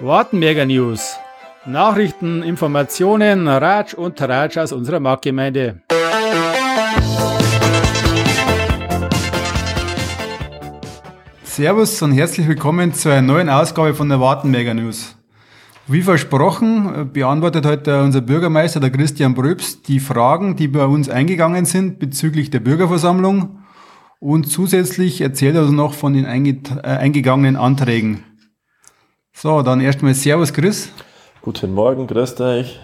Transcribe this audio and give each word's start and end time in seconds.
Wartenberger 0.00 0.64
News. 0.64 1.16
Nachrichten, 1.64 2.42
Informationen, 2.42 3.46
Ratsch 3.46 3.94
und 3.94 4.16
Tratsch 4.16 4.56
aus 4.56 4.72
unserer 4.72 4.98
Marktgemeinde. 4.98 5.82
Servus 11.44 12.00
und 12.02 12.12
herzlich 12.12 12.48
willkommen 12.48 12.94
zu 12.94 13.10
einer 13.10 13.22
neuen 13.22 13.48
Ausgabe 13.48 13.94
von 13.94 14.08
der 14.08 14.18
Wartenberger 14.18 14.74
News. 14.74 15.16
Wie 15.86 16.02
versprochen 16.02 17.10
beantwortet 17.12 17.66
heute 17.66 18.02
unser 18.02 18.22
Bürgermeister, 18.22 18.80
der 18.80 18.90
Christian 18.90 19.34
Bröbs, 19.34 19.82
die 19.82 20.00
Fragen, 20.00 20.56
die 20.56 20.68
bei 20.68 20.86
uns 20.86 21.08
eingegangen 21.08 21.64
sind 21.64 21.98
bezüglich 21.98 22.50
der 22.50 22.60
Bürgerversammlung 22.60 23.58
und 24.18 24.48
zusätzlich 24.48 25.20
erzählt 25.20 25.56
er 25.56 25.62
uns 25.62 25.72
noch 25.72 25.94
von 25.94 26.14
den 26.14 26.24
äh, 26.24 26.88
eingegangenen 26.88 27.56
Anträgen. 27.56 28.31
So, 29.34 29.62
dann 29.62 29.80
erstmal 29.80 30.14
Servus 30.14 30.52
Chris. 30.52 30.90
Guten 31.40 31.74
Morgen, 31.74 32.06
grüßt 32.06 32.40
euch. 32.42 32.78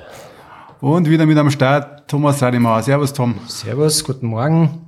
Und 0.80 1.08
wieder 1.08 1.26
mit 1.26 1.38
am 1.38 1.50
Start 1.50 2.08
Thomas 2.08 2.42
Rademar. 2.42 2.82
Servus 2.82 3.12
Tom. 3.12 3.36
Servus, 3.46 4.02
guten 4.02 4.26
Morgen. 4.26 4.82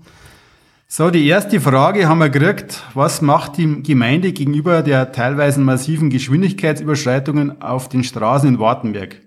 So, 0.88 1.10
die 1.10 1.26
erste 1.28 1.60
Frage 1.60 2.08
haben 2.08 2.18
wir 2.18 2.30
gekriegt. 2.30 2.82
Was 2.94 3.22
macht 3.22 3.58
die 3.58 3.82
Gemeinde 3.82 4.32
gegenüber 4.32 4.82
der 4.82 5.12
teilweise 5.12 5.60
massiven 5.60 6.10
Geschwindigkeitsüberschreitungen 6.10 7.62
auf 7.62 7.88
den 7.88 8.02
Straßen 8.02 8.48
in 8.48 8.58
Wartenberg? 8.58 9.20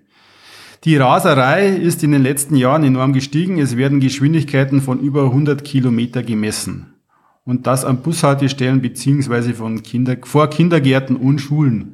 Die 0.84 0.98
Raserei 0.98 1.68
ist 1.68 2.02
in 2.04 2.12
den 2.12 2.22
letzten 2.22 2.56
Jahren 2.56 2.84
enorm 2.84 3.14
gestiegen. 3.14 3.58
Es 3.58 3.78
werden 3.78 4.00
Geschwindigkeiten 4.00 4.82
von 4.82 5.00
über 5.00 5.22
100 5.22 5.64
Kilometer 5.64 6.22
gemessen. 6.22 6.94
Und 7.46 7.66
das 7.66 7.86
an 7.86 8.02
Bushaltestellen 8.02 8.82
beziehungsweise 8.82 9.54
von 9.54 9.82
Kinder, 9.82 10.16
vor 10.24 10.50
Kindergärten 10.50 11.16
und 11.16 11.38
Schulen. 11.38 11.93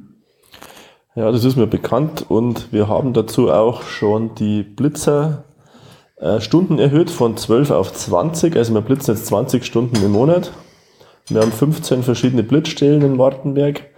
Ja, 1.13 1.29
das 1.29 1.43
ist 1.43 1.57
mir 1.57 1.67
bekannt 1.67 2.25
und 2.29 2.71
wir 2.71 2.87
haben 2.87 3.11
dazu 3.11 3.51
auch 3.51 3.81
schon 3.81 4.33
die 4.35 4.63
Blitzer 4.63 5.43
äh, 6.15 6.39
Stunden 6.39 6.79
erhöht 6.79 7.09
von 7.09 7.35
12 7.35 7.71
auf 7.71 7.91
20. 7.91 8.55
Also 8.55 8.73
wir 8.73 8.79
blitzen 8.79 9.15
jetzt 9.15 9.25
20 9.25 9.65
Stunden 9.65 9.97
im 9.97 10.13
Monat. 10.13 10.53
Wir 11.27 11.41
haben 11.41 11.51
15 11.51 12.03
verschiedene 12.03 12.43
Blitzstellen 12.43 13.01
in 13.01 13.17
Wartenberg 13.17 13.89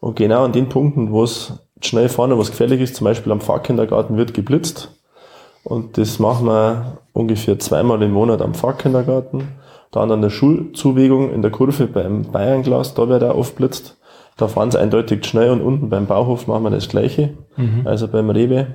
und 0.00 0.16
genau 0.16 0.44
an 0.44 0.52
den 0.52 0.70
Punkten, 0.70 1.12
wo 1.12 1.24
es 1.24 1.52
schnell 1.82 2.08
fahren 2.08 2.32
und 2.32 2.38
was 2.38 2.52
gefährlich 2.52 2.80
ist, 2.80 2.96
zum 2.96 3.04
Beispiel 3.04 3.32
am 3.32 3.42
Pfarrkindergarten 3.42 4.16
wird 4.16 4.32
geblitzt. 4.32 4.98
Und 5.64 5.98
das 5.98 6.18
machen 6.18 6.46
wir 6.46 7.00
ungefähr 7.12 7.58
zweimal 7.58 8.00
im 8.00 8.12
Monat 8.12 8.40
am 8.40 8.54
Pfarrkindergarten. 8.54 9.46
Dann 9.90 10.10
an 10.10 10.22
der 10.22 10.30
Schulzuwegung 10.30 11.34
in 11.34 11.42
der 11.42 11.50
Kurve 11.50 11.86
beim 11.86 12.22
Bayernglas, 12.22 12.94
da 12.94 13.10
wird 13.10 13.22
er 13.22 13.34
aufblitzt. 13.34 13.98
Da 14.36 14.48
fahren 14.48 14.70
sie 14.70 14.80
eindeutig 14.80 15.24
schnell 15.26 15.50
und 15.50 15.60
unten 15.60 15.90
beim 15.90 16.06
Bauhof 16.06 16.46
machen 16.46 16.64
wir 16.64 16.70
das 16.70 16.88
Gleiche, 16.88 17.34
mhm. 17.56 17.82
also 17.86 18.08
beim 18.08 18.30
Rewe. 18.30 18.66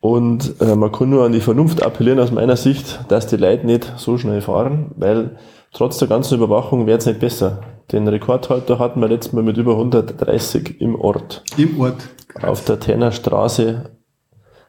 Und 0.00 0.60
äh, 0.60 0.76
man 0.76 0.92
kann 0.92 1.08
nur 1.08 1.24
an 1.24 1.32
die 1.32 1.40
Vernunft 1.40 1.82
appellieren 1.82 2.20
aus 2.20 2.30
meiner 2.30 2.56
Sicht, 2.56 3.00
dass 3.08 3.26
die 3.26 3.38
Leute 3.38 3.64
nicht 3.64 3.90
so 3.96 4.18
schnell 4.18 4.42
fahren, 4.42 4.90
weil 4.96 5.38
trotz 5.72 5.98
der 5.98 6.08
ganzen 6.08 6.34
Überwachung 6.34 6.86
wird 6.86 7.00
es 7.00 7.06
nicht 7.06 7.20
besser. 7.20 7.62
Den 7.90 8.06
Rekordhalter 8.06 8.78
hatten 8.78 9.00
wir 9.00 9.08
letztes 9.08 9.32
Mal 9.32 9.42
mit 9.42 9.56
über 9.56 9.72
130 9.72 10.80
im 10.80 10.94
Ort. 11.00 11.42
Im 11.56 11.80
Ort. 11.80 12.10
Krass. 12.28 12.44
Auf 12.44 12.64
der 12.64 12.80
Tenner 12.80 13.12
Straße. 13.12 13.90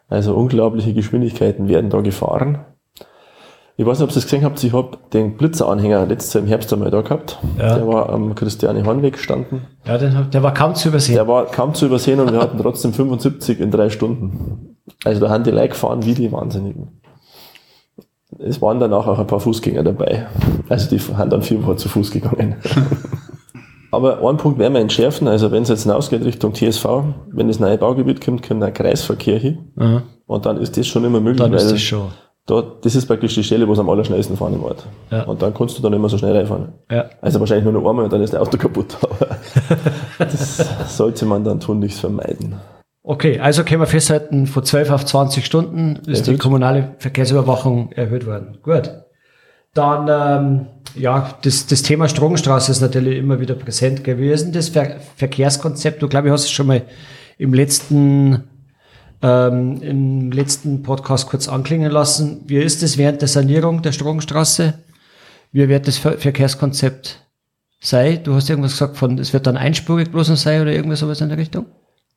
Also 0.08 0.36
unglaubliche 0.36 0.94
Geschwindigkeiten 0.94 1.68
werden 1.68 1.90
da 1.90 2.02
gefahren. 2.02 2.60
Ich 3.78 3.86
weiß 3.86 4.00
nicht, 4.00 4.08
ob 4.08 4.16
ihr 4.16 4.18
es 4.18 4.24
gesehen 4.24 4.46
habt, 4.46 4.64
ich 4.64 4.72
habe 4.72 4.98
den 5.12 5.36
Blitzeranhänger 5.36 6.06
letztes 6.06 6.34
Jahr 6.34 6.44
im 6.44 6.48
Herbst 6.48 6.72
einmal 6.72 6.92
da 6.92 7.02
gehabt. 7.02 7.38
Ja. 7.60 7.76
Der 7.76 7.88
war 7.88 8.10
am 8.10 8.34
Christiane 8.34 8.86
Hornweg 8.86 9.14
gestanden. 9.14 9.68
Ja, 9.86 9.98
den, 9.98 10.30
der 10.32 10.44
war 10.44 10.54
kaum 10.54 10.76
zu 10.76 10.88
übersehen. 10.88 11.16
Der 11.16 11.28
war 11.28 11.46
kaum 11.48 11.74
zu 11.74 11.88
übersehen 11.88 12.22
und 12.22 12.32
wir 12.32 12.40
hatten 12.40 12.58
trotzdem 12.58 12.94
75 12.94 13.60
in 13.60 13.72
drei 13.72 13.90
Stunden. 13.90 14.78
Also 15.04 15.20
da 15.20 15.30
haben 15.30 15.44
die 15.44 15.52
Leute 15.52 15.70
gefahren 15.70 16.06
wie 16.06 16.14
die 16.14 16.32
Wahnsinnigen. 16.32 17.02
Es 18.40 18.62
waren 18.62 18.80
danach 18.80 19.08
auch 19.08 19.20
ein 19.20 19.28
paar 19.28 19.42
Fußgänger 19.42 19.84
dabei. 19.84 20.28
Also 20.70 20.90
die 20.96 21.00
haben 21.14 21.30
dann 21.30 21.42
viermal 21.42 21.78
zu 21.78 21.90
Fuß 21.90 22.12
gegangen. 22.12 22.56
Aber 23.92 24.28
einen 24.28 24.38
Punkt 24.38 24.58
werden 24.58 24.74
wir 24.74 24.82
entschärfen. 24.82 25.28
Also 25.28 25.52
wenn 25.52 25.64
es 25.64 25.70
jetzt 25.70 25.84
hinausgeht 25.84 26.24
Richtung 26.24 26.54
TSV, 26.54 26.86
wenn 27.32 27.48
das 27.50 27.60
neue 27.60 27.78
Baugebiet 27.78 28.24
kommt, 28.24 28.46
kommt 28.46 28.64
ein 28.64 28.74
Kreisverkehr 28.74 29.38
hin. 29.38 29.72
Mhm. 29.76 30.04
Und 30.28 30.46
dann 30.46 30.58
ist 30.58 30.78
das 30.78 30.88
schon 30.88 31.04
immer 31.04 31.20
möglich. 31.20 31.42
Dann 31.42 31.54
ist 31.54 31.72
das 31.72 31.82
schon 31.82 32.08
da, 32.48 32.62
das 32.82 32.96
ist 32.96 33.08
praktisch 33.08 33.34
die 33.34 33.44
Stelle, 33.44 33.68
wo 33.68 33.74
es 33.74 33.80
am 33.80 33.90
allerschnellsten 33.90 34.38
fahren 34.38 34.54
im 34.54 34.64
Ort. 34.64 34.86
Ja. 35.10 35.24
Und 35.24 35.42
dann 35.42 35.54
kannst 35.54 35.78
du 35.78 35.82
dann 35.82 35.94
immer 35.94 36.10
so 36.10 36.18
schnell 36.18 36.38
reinfahren. 36.38 36.74
Ja. 36.92 37.10
Also 37.22 37.40
wahrscheinlich 37.40 37.64
nur 37.64 37.74
noch 37.74 37.90
einmal 37.90 38.06
und 38.06 38.14
dann 38.14 38.22
ist 38.22 38.34
das 38.34 38.42
Auto 38.42 38.58
kaputt. 38.58 38.98
Aber 39.04 39.28
das 40.20 40.96
sollte 40.96 41.26
man 41.26 41.44
dann 41.44 41.60
tunlichst 41.60 42.00
vermeiden. 42.00 42.56
Okay, 43.02 43.40
also 43.40 43.64
können 43.64 43.82
wir 43.82 43.88
festhalten, 43.88 44.48
von 44.48 44.64
12 44.64 44.92
auf 44.92 45.06
20 45.06 45.46
Stunden 45.46 45.96
ist 46.08 46.22
erhöht. 46.22 46.28
die 46.28 46.38
kommunale 46.38 46.96
Verkehrsüberwachung 47.00 47.92
erhöht 47.92 48.26
worden. 48.28 48.58
Gut. 48.62 48.92
Dann, 49.74 50.08
ähm, 50.10 50.66
ja, 50.96 51.36
das, 51.44 51.68
das 51.68 51.82
Thema 51.82 52.08
Strogenstraße 52.08 52.72
ist 52.72 52.82
natürlich 52.82 53.18
immer 53.18 53.40
wieder 53.40 53.56
präsent 53.56 54.04
gewesen. 54.04 54.54
Das 54.54 54.70
Ver 54.70 54.98
Verkehrskonzept, 55.16 56.02
du 56.02 56.08
glaube 56.08 56.28
ich 56.28 56.34
hast 56.34 56.46
es 56.46 56.52
schon 56.52 56.68
mal 56.68 56.84
im 57.38 57.54
letzten 57.54 58.44
ähm, 59.26 59.82
im 59.82 60.32
letzten 60.32 60.84
Podcast 60.84 61.28
kurz 61.28 61.48
anklingen 61.48 61.92
lassen. 61.92 62.44
Wie 62.46 62.58
ist 62.58 62.84
es 62.84 62.98
während 63.00 63.22
der 63.22 63.28
Sanierung 63.28 63.82
der 63.82 63.92
Strogenstraße? 63.92 64.76
Wie 65.52 65.68
wird 65.68 65.88
das 65.88 65.98
Verkehrskonzept 65.98 67.22
sein? 67.80 68.20
Du 68.24 68.36
hast 68.36 68.50
irgendwas 68.50 68.74
gesagt 68.74 68.98
von, 68.98 69.18
es 69.18 69.34
wird 69.34 69.48
dann 69.48 69.58
einspurig 69.58 70.12
bloß 70.12 70.28
sein 70.40 70.62
oder 70.62 70.72
irgendwas 70.72 71.00
sowas 71.00 71.22
in 71.22 71.30
der 71.30 71.40
Richtung? 71.40 71.66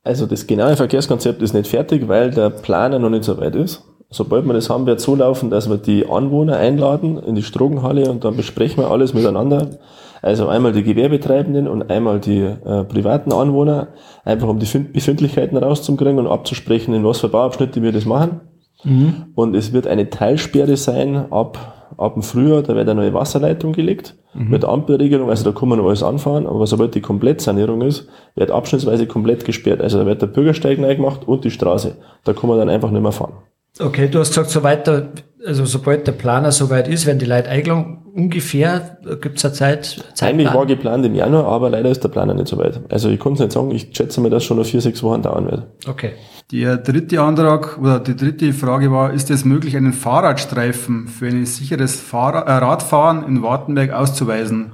Also 0.03 0.27
das 0.27 0.45
genaue 0.45 0.75
Verkehrskonzept 0.75 1.41
ist 1.41 1.53
nicht 1.53 1.67
fertig, 1.67 2.07
weil 2.07 2.29
der 2.29 2.51
Planer 2.51 2.99
noch 2.99 3.09
nicht 3.09 3.23
so 3.23 3.37
weit 3.39 3.55
ist. 3.55 3.83
Sobald 4.11 4.45
wir 4.45 4.53
das 4.53 4.69
haben, 4.69 4.85
wird 4.85 4.99
es 4.99 5.05
so 5.05 5.15
laufen, 5.15 5.49
dass 5.49 5.69
wir 5.69 5.77
die 5.77 6.07
Anwohner 6.07 6.57
einladen 6.57 7.17
in 7.17 7.35
die 7.35 7.43
Strogenhalle 7.43 8.09
und 8.09 8.23
dann 8.23 8.35
besprechen 8.35 8.83
wir 8.83 8.91
alles 8.91 9.13
miteinander 9.13 9.79
also 10.21 10.47
einmal 10.47 10.73
die 10.73 10.83
Gewerbetreibenden 10.83 11.67
und 11.67 11.89
einmal 11.89 12.19
die 12.19 12.41
äh, 12.41 12.83
privaten 12.83 13.31
Anwohner, 13.31 13.89
einfach 14.25 14.47
um 14.47 14.59
die 14.59 14.65
Befindlichkeiten 14.65 15.57
rauszukriegen 15.57 16.19
und 16.19 16.27
abzusprechen, 16.27 16.93
in 16.93 17.03
was 17.03 17.19
für 17.19 17.29
Bauabschnitte 17.29 17.81
wir 17.81 17.91
das 17.91 18.05
machen. 18.05 18.41
Mhm. 18.83 19.27
Und 19.35 19.55
es 19.55 19.73
wird 19.73 19.87
eine 19.87 20.09
Teilsperre 20.09 20.77
sein 20.77 21.31
ab, 21.31 21.89
ab 21.97 22.13
dem 22.13 22.23
Frühjahr, 22.23 22.61
da 22.63 22.75
wird 22.75 22.87
eine 22.87 23.01
neue 23.01 23.13
Wasserleitung 23.13 23.73
gelegt 23.73 24.15
mhm. 24.33 24.49
mit 24.49 24.65
Ampelregelung, 24.65 25.29
also 25.29 25.49
da 25.49 25.57
kann 25.57 25.69
man 25.69 25.79
noch 25.79 25.87
alles 25.87 26.03
anfahren, 26.03 26.47
aber 26.47 26.65
sobald 26.67 26.95
die 26.95 27.01
Komplettsanierung 27.01 27.81
ist, 27.81 28.07
wird 28.35 28.51
abschnittsweise 28.51 29.05
komplett 29.07 29.45
gesperrt. 29.45 29.81
Also 29.81 29.99
da 29.99 30.05
wird 30.05 30.21
der 30.21 30.27
Bürgersteig 30.27 30.79
neu 30.79 30.95
gemacht 30.95 31.27
und 31.27 31.43
die 31.43 31.51
Straße. 31.51 31.97
Da 32.23 32.33
kann 32.33 32.49
man 32.49 32.59
dann 32.59 32.69
einfach 32.69 32.91
nicht 32.91 33.01
mehr 33.01 33.11
fahren. 33.11 33.33
Okay, 33.79 34.09
du 34.09 34.19
hast 34.19 34.29
gesagt, 34.29 34.49
so 34.49 34.63
weiter, 34.63 35.09
also 35.45 35.65
sobald 35.65 36.05
der 36.05 36.11
Planer 36.11 36.51
soweit 36.51 36.87
ist, 36.87 37.05
wenn 37.05 37.19
die 37.19 37.25
Leute 37.25 37.49
eingeladen, 37.49 37.99
ungefähr, 38.13 38.97
gibt 39.21 39.37
es 39.37 39.45
eine 39.45 39.53
Zeit? 39.53 39.85
Zeitplan? 40.13 40.29
Eigentlich 40.29 40.53
war 40.53 40.65
geplant 40.65 41.05
im 41.05 41.15
Januar, 41.15 41.45
aber 41.45 41.69
leider 41.69 41.89
ist 41.89 42.03
der 42.03 42.09
Planer 42.09 42.33
nicht 42.33 42.47
so 42.47 42.57
weit. 42.57 42.81
Also 42.89 43.09
ich 43.09 43.19
kann 43.19 43.33
es 43.33 43.39
nicht 43.39 43.51
sagen, 43.51 43.71
ich 43.71 43.89
schätze 43.93 44.19
mir, 44.21 44.29
dass 44.29 44.43
schon 44.43 44.57
noch 44.57 44.65
vier, 44.65 44.81
sechs 44.81 45.01
Wochen 45.01 45.21
dauern 45.21 45.45
wird. 45.45 45.63
Okay. 45.87 46.11
Der 46.51 46.77
dritte 46.77 47.21
Antrag 47.21 47.77
oder 47.79 47.99
die 47.99 48.15
dritte 48.15 48.51
Frage 48.53 48.91
war, 48.91 49.13
ist 49.13 49.29
es 49.29 49.45
möglich, 49.45 49.77
einen 49.77 49.93
Fahrradstreifen 49.93 51.07
für 51.07 51.27
ein 51.27 51.45
sicheres 51.45 51.99
Fahrrad, 51.99 52.47
äh, 52.47 52.51
Radfahren 52.51 53.23
in 53.23 53.43
Wartenberg 53.43 53.91
auszuweisen? 53.91 54.73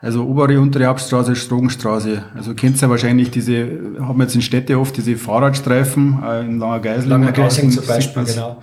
Also 0.00 0.26
obere, 0.26 0.60
untere 0.60 0.84
Hauptstraße, 0.84 1.34
Strogenstraße. 1.34 2.22
Also 2.36 2.52
kennt 2.52 2.76
ihr 2.76 2.82
ja 2.82 2.90
wahrscheinlich 2.90 3.30
diese, 3.30 3.66
haben 4.00 4.20
jetzt 4.20 4.34
in 4.34 4.42
Städte 4.42 4.78
oft 4.78 4.94
diese 4.98 5.16
Fahrradstreifen, 5.16 6.22
äh, 6.22 6.40
in 6.42 6.58
Langer 6.58 6.80
Geisling. 6.80 7.10
Langer 7.10 7.32
Geisling 7.32 7.70
zum 7.70 7.86
Beispiel, 7.86 8.24
genau. 8.24 8.62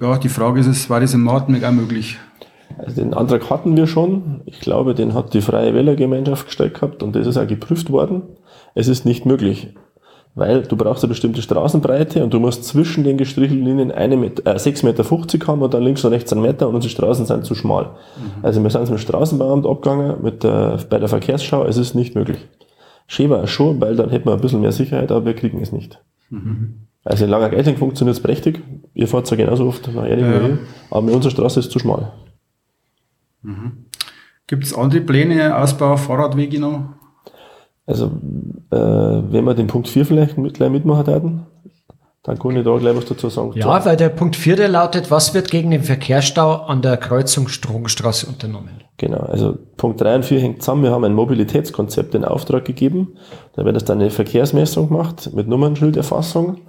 Ja, 0.00 0.18
die 0.18 0.28
Frage 0.28 0.60
ist, 0.60 0.66
es, 0.66 0.90
war 0.90 1.00
das 1.00 1.14
in 1.14 1.22
Martenberg 1.22 1.64
auch 1.64 1.72
möglich? 1.72 2.18
Also 2.78 3.00
den 3.00 3.14
Antrag 3.14 3.48
hatten 3.48 3.76
wir 3.76 3.86
schon. 3.86 4.42
Ich 4.44 4.60
glaube, 4.60 4.94
den 4.94 5.14
hat 5.14 5.32
die 5.32 5.40
Freie 5.40 5.74
Wählergemeinschaft 5.74 6.46
gestellt 6.46 6.74
gehabt 6.74 7.02
und 7.02 7.16
das 7.16 7.26
ist 7.26 7.38
auch 7.38 7.46
geprüft 7.46 7.90
worden. 7.90 8.22
Es 8.74 8.88
ist 8.88 9.06
nicht 9.06 9.24
möglich 9.24 9.74
weil 10.36 10.62
du 10.62 10.76
brauchst 10.76 11.02
eine 11.02 11.08
bestimmte 11.08 11.42
Straßenbreite 11.42 12.22
und 12.22 12.32
du 12.32 12.38
musst 12.38 12.64
zwischen 12.64 13.04
den 13.04 13.16
gestrichelten 13.16 13.64
Linien 13.64 13.90
eine 13.90 14.18
Meter, 14.18 14.46
äh, 14.46 14.58
6,50 14.58 14.84
Meter 14.84 15.46
haben 15.48 15.62
und 15.62 15.74
dann 15.74 15.82
links 15.82 16.04
und 16.04 16.12
rechts 16.12 16.30
einen 16.32 16.42
Meter 16.42 16.68
und 16.68 16.74
unsere 16.74 16.90
Straßen 16.90 17.24
sind 17.24 17.46
zu 17.46 17.54
schmal. 17.54 17.84
Mhm. 17.84 18.44
Also 18.44 18.62
wir 18.62 18.70
sind 18.70 18.82
mit 18.82 18.90
dem 18.90 18.98
Straßenbauamt 18.98 19.66
abgegangen, 19.66 20.22
mit 20.22 20.44
der, 20.44 20.78
bei 20.90 20.98
der 20.98 21.08
Verkehrsschau, 21.08 21.64
es 21.64 21.78
ist 21.78 21.94
nicht 21.94 22.14
möglich. 22.14 22.38
Schön 23.08 23.30
war 23.30 23.42
es 23.44 23.50
schon, 23.50 23.80
weil 23.80 23.96
dann 23.96 24.10
hätten 24.10 24.26
wir 24.26 24.34
ein 24.34 24.40
bisschen 24.40 24.60
mehr 24.60 24.72
Sicherheit, 24.72 25.10
aber 25.10 25.24
wir 25.24 25.34
kriegen 25.34 25.60
es 25.62 25.72
nicht. 25.72 26.00
Mhm. 26.28 26.85
Also 27.06 27.24
in 27.24 27.30
Langer 27.30 27.50
Geiting 27.50 27.76
funktioniert 27.76 28.16
es 28.16 28.22
prächtig. 28.22 28.62
Ihr 28.92 29.06
fahrt 29.06 29.28
zwar 29.28 29.38
genauso 29.38 29.68
oft 29.68 29.86
nach 29.94 30.04
Erding 30.04 30.24
ja. 30.24 30.40
Hier, 30.40 30.58
aber 30.90 31.02
mit 31.02 31.14
unserer 31.14 31.30
Straße 31.30 31.60
ist 31.60 31.66
es 31.66 31.72
zu 31.72 31.78
schmal. 31.78 32.12
Mhm. 33.42 33.86
Gibt 34.48 34.64
es 34.64 34.76
andere 34.76 35.00
Pläne, 35.02 35.56
Ausbau, 35.56 35.96
Fahrradwege 35.96 36.58
noch? 36.58 36.94
Also, 37.86 38.06
äh, 38.72 38.76
wenn 38.76 39.44
wir 39.44 39.54
den 39.54 39.68
Punkt 39.68 39.86
4 39.86 40.04
vielleicht 40.04 40.36
mit, 40.36 40.54
gleich 40.54 40.70
mitmachen 40.70 41.06
würden, 41.06 41.46
Dann 42.24 42.40
kann 42.40 42.56
ich 42.56 42.64
da 42.64 42.76
gleich 42.76 42.96
was 42.96 43.04
dazu 43.04 43.28
sagen. 43.28 43.52
Ja, 43.54 43.84
weil 43.84 43.96
der 43.96 44.08
Punkt 44.08 44.34
4, 44.34 44.56
der 44.56 44.68
lautet, 44.68 45.12
was 45.12 45.32
wird 45.32 45.48
gegen 45.48 45.70
den 45.70 45.84
Verkehrsstau 45.84 46.54
an 46.54 46.82
der 46.82 46.96
Kreuzung 46.96 47.46
Stromstraße 47.46 48.26
unternommen? 48.26 48.82
Genau, 48.96 49.18
also 49.18 49.56
Punkt 49.76 50.00
3 50.00 50.16
und 50.16 50.24
4 50.24 50.40
hängt 50.40 50.62
zusammen. 50.62 50.82
Wir 50.82 50.90
haben 50.90 51.04
ein 51.04 51.14
Mobilitätskonzept 51.14 52.16
in 52.16 52.24
Auftrag 52.24 52.64
gegeben. 52.64 53.16
Da 53.54 53.64
wird 53.64 53.76
es 53.76 53.84
dann 53.84 54.00
eine 54.00 54.10
Verkehrsmessung 54.10 54.88
gemacht 54.88 55.30
mit 55.34 55.46
Nummernschilderfassung. 55.46 56.62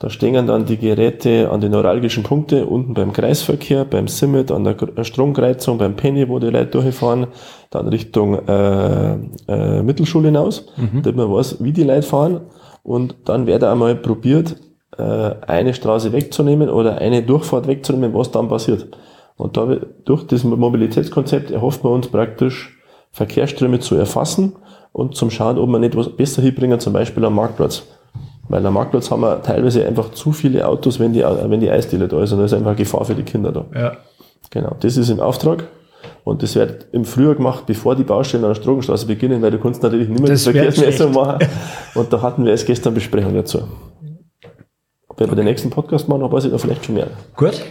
Da 0.00 0.08
stehen 0.08 0.46
dann 0.46 0.64
die 0.64 0.78
Geräte 0.78 1.50
an 1.50 1.60
den 1.60 1.72
neuralgischen 1.72 2.22
Punkten, 2.22 2.64
unten 2.64 2.94
beim 2.94 3.12
Kreisverkehr, 3.12 3.84
beim 3.84 4.08
Simmet, 4.08 4.50
an 4.50 4.64
der 4.64 4.74
äh, 4.96 5.04
Stromkreuzung, 5.04 5.76
beim 5.76 5.94
Penny, 5.94 6.26
wo 6.26 6.38
die 6.38 6.46
Leute 6.46 6.70
durchfahren, 6.70 7.26
dann 7.68 7.86
Richtung 7.86 8.48
äh, 8.48 9.12
äh, 9.46 9.82
Mittelschule 9.82 10.28
hinaus, 10.28 10.66
mhm. 10.78 11.02
damit 11.02 11.16
man 11.16 11.30
weiß, 11.30 11.62
wie 11.62 11.72
die 11.72 11.82
Leute 11.82 12.02
fahren. 12.02 12.40
Und 12.82 13.14
dann 13.26 13.46
wird 13.46 13.62
einmal 13.62 13.94
probiert, 13.94 14.56
äh, 14.96 15.02
eine 15.02 15.74
Straße 15.74 16.12
wegzunehmen 16.14 16.70
oder 16.70 16.96
eine 16.96 17.22
Durchfahrt 17.22 17.66
wegzunehmen, 17.66 18.14
was 18.14 18.30
dann 18.30 18.48
passiert. 18.48 18.88
Und 19.36 19.58
da, 19.58 19.76
durch 20.06 20.26
das 20.26 20.44
Mobilitätskonzept 20.44 21.50
erhofft 21.50 21.84
man 21.84 21.92
uns 21.92 22.08
praktisch, 22.08 22.74
Verkehrsströme 23.12 23.80
zu 23.80 23.96
erfassen 23.96 24.54
und 24.92 25.14
zum 25.14 25.30
Schauen, 25.30 25.58
ob 25.58 25.68
man 25.68 25.82
nicht 25.82 25.94
was 25.94 26.08
besser 26.08 26.40
hinbringen, 26.40 26.80
zum 26.80 26.94
Beispiel 26.94 27.22
am 27.26 27.34
Marktplatz. 27.34 27.82
Weil 28.50 28.66
am 28.66 28.74
Marktplatz 28.74 29.12
haben 29.12 29.22
wir 29.22 29.40
teilweise 29.42 29.86
einfach 29.86 30.10
zu 30.10 30.32
viele 30.32 30.66
Autos, 30.66 30.98
wenn 30.98 31.12
die, 31.12 31.20
wenn 31.22 31.60
die 31.60 31.70
Eisdiele 31.70 32.08
da 32.08 32.20
ist. 32.20 32.32
Und 32.32 32.40
da 32.40 32.44
ist 32.46 32.52
einfach 32.52 32.74
Gefahr 32.74 33.04
für 33.04 33.14
die 33.14 33.22
Kinder 33.22 33.52
da. 33.52 33.64
Ja. 33.72 33.92
Genau. 34.50 34.76
Das 34.80 34.96
ist 34.96 35.08
im 35.08 35.20
Auftrag. 35.20 35.68
Und 36.24 36.42
das 36.42 36.56
wird 36.56 36.86
im 36.90 37.04
Frühjahr 37.04 37.36
gemacht, 37.36 37.64
bevor 37.66 37.94
die 37.94 38.02
Baustellen 38.02 38.42
an 38.42 38.50
der 38.50 38.56
Strogenstraße 38.56 39.06
beginnen, 39.06 39.40
weil 39.40 39.52
du 39.52 39.58
kannst 39.58 39.84
natürlich 39.84 40.08
nicht 40.08 40.20
mehr 40.20 40.30
das 40.30 40.42
die 40.42 40.50
Verkehrsmessung 40.50 41.12
machen. 41.12 41.46
Und 41.94 42.12
da 42.12 42.20
hatten 42.20 42.44
wir 42.44 42.50
erst 42.50 42.66
gestern 42.66 42.92
Besprechung 42.92 43.34
dazu. 43.34 43.60
Ob 45.06 45.20
wir 45.20 45.28
den 45.28 45.44
nächsten 45.44 45.70
Podcast 45.70 46.08
machen, 46.08 46.22
dann 46.22 46.32
weiß 46.32 46.46
ich 46.46 46.50
da 46.50 46.58
vielleicht 46.58 46.84
schon 46.84 46.96
mehr. 46.96 47.06
Gut. 47.36 47.62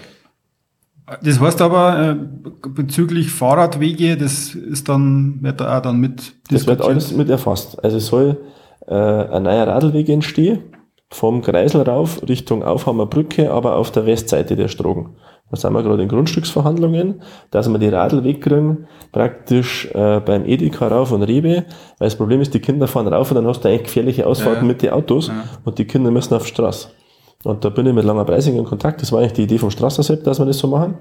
Das 1.22 1.40
heißt 1.42 1.62
aber, 1.62 2.10
äh, 2.10 2.16
bezüglich 2.70 3.32
Fahrradwege, 3.32 4.16
das 4.16 4.56
ist 4.56 4.88
dann, 4.88 5.40
wird 5.42 5.60
da 5.60 5.78
auch 5.78 5.82
dann 5.82 5.98
mit 5.98 6.34
Das 6.50 6.68
wird 6.68 6.82
alles 6.82 7.12
mit 7.12 7.30
erfasst. 7.30 7.84
Also 7.84 7.98
es 7.98 8.08
soll 8.08 8.38
äh, 8.90 8.94
ein 8.94 9.44
neuer 9.44 9.68
Radlweg 9.68 10.10
entstehen, 10.10 10.64
vom 11.12 11.42
Kreisel 11.42 11.82
rauf 11.82 12.22
Richtung 12.28 12.64
Aufhammer 12.64 13.06
Brücke, 13.06 13.52
aber 13.52 13.78
auf 13.78 13.92
der 13.92 14.06
Westseite 14.06 14.56
der 14.56 14.68
Strogen. 14.68 15.16
Da 15.50 15.58
sind 15.58 15.74
wir 15.74 15.82
gerade 15.82 16.04
in 16.04 16.10
Grundstücksverhandlungen, 16.10 17.22
dass 17.50 17.68
wir 17.70 17.80
die 17.80 17.90
Radl 17.90 18.24
wegkriegen, 18.24 18.88
praktisch 19.12 19.90
äh, 19.94 20.20
beim 20.20 20.46
Edeka 20.46 20.88
rauf 20.88 21.12
und 21.12 21.24
Rebe, 21.24 21.66
weil 21.98 22.08
das 22.08 22.16
Problem 22.16 22.42
ist, 22.42 22.54
die 22.54 22.60
Kinder 22.60 22.88
fahren 22.88 23.08
rauf 23.08 23.32
und 23.32 23.36
dann 23.36 23.48
hast 23.48 23.62
du 23.62 23.70
eigentlich 23.70 23.84
gefährliche 23.84 24.28
Ausfahrten 24.28 24.64
ja. 24.64 24.68
mit 24.68 24.82
den 24.84 24.92
Autos 24.92 25.28
ja. 25.28 25.44
und 25.66 25.80
die 25.80 25.86
Kinder 25.86 26.12
müssen 26.12 26.36
auf 26.36 26.44
die 26.44 26.50
Straße. 26.50 26.90
Und 27.44 27.64
da 27.66 27.70
bin 27.70 27.88
ich 27.88 27.94
mit 27.94 28.04
Langer 28.04 28.26
Preising 28.26 28.58
in 28.58 28.66
Kontakt. 28.66 29.02
Das 29.02 29.12
war 29.12 29.20
eigentlich 29.20 29.34
die 29.34 29.44
Idee 29.44 29.58
vom 29.58 29.72
Strassersepp, 29.72 30.24
dass 30.24 30.40
wir 30.40 30.46
das 30.46 30.60
so 30.60 30.68
machen. 30.68 30.98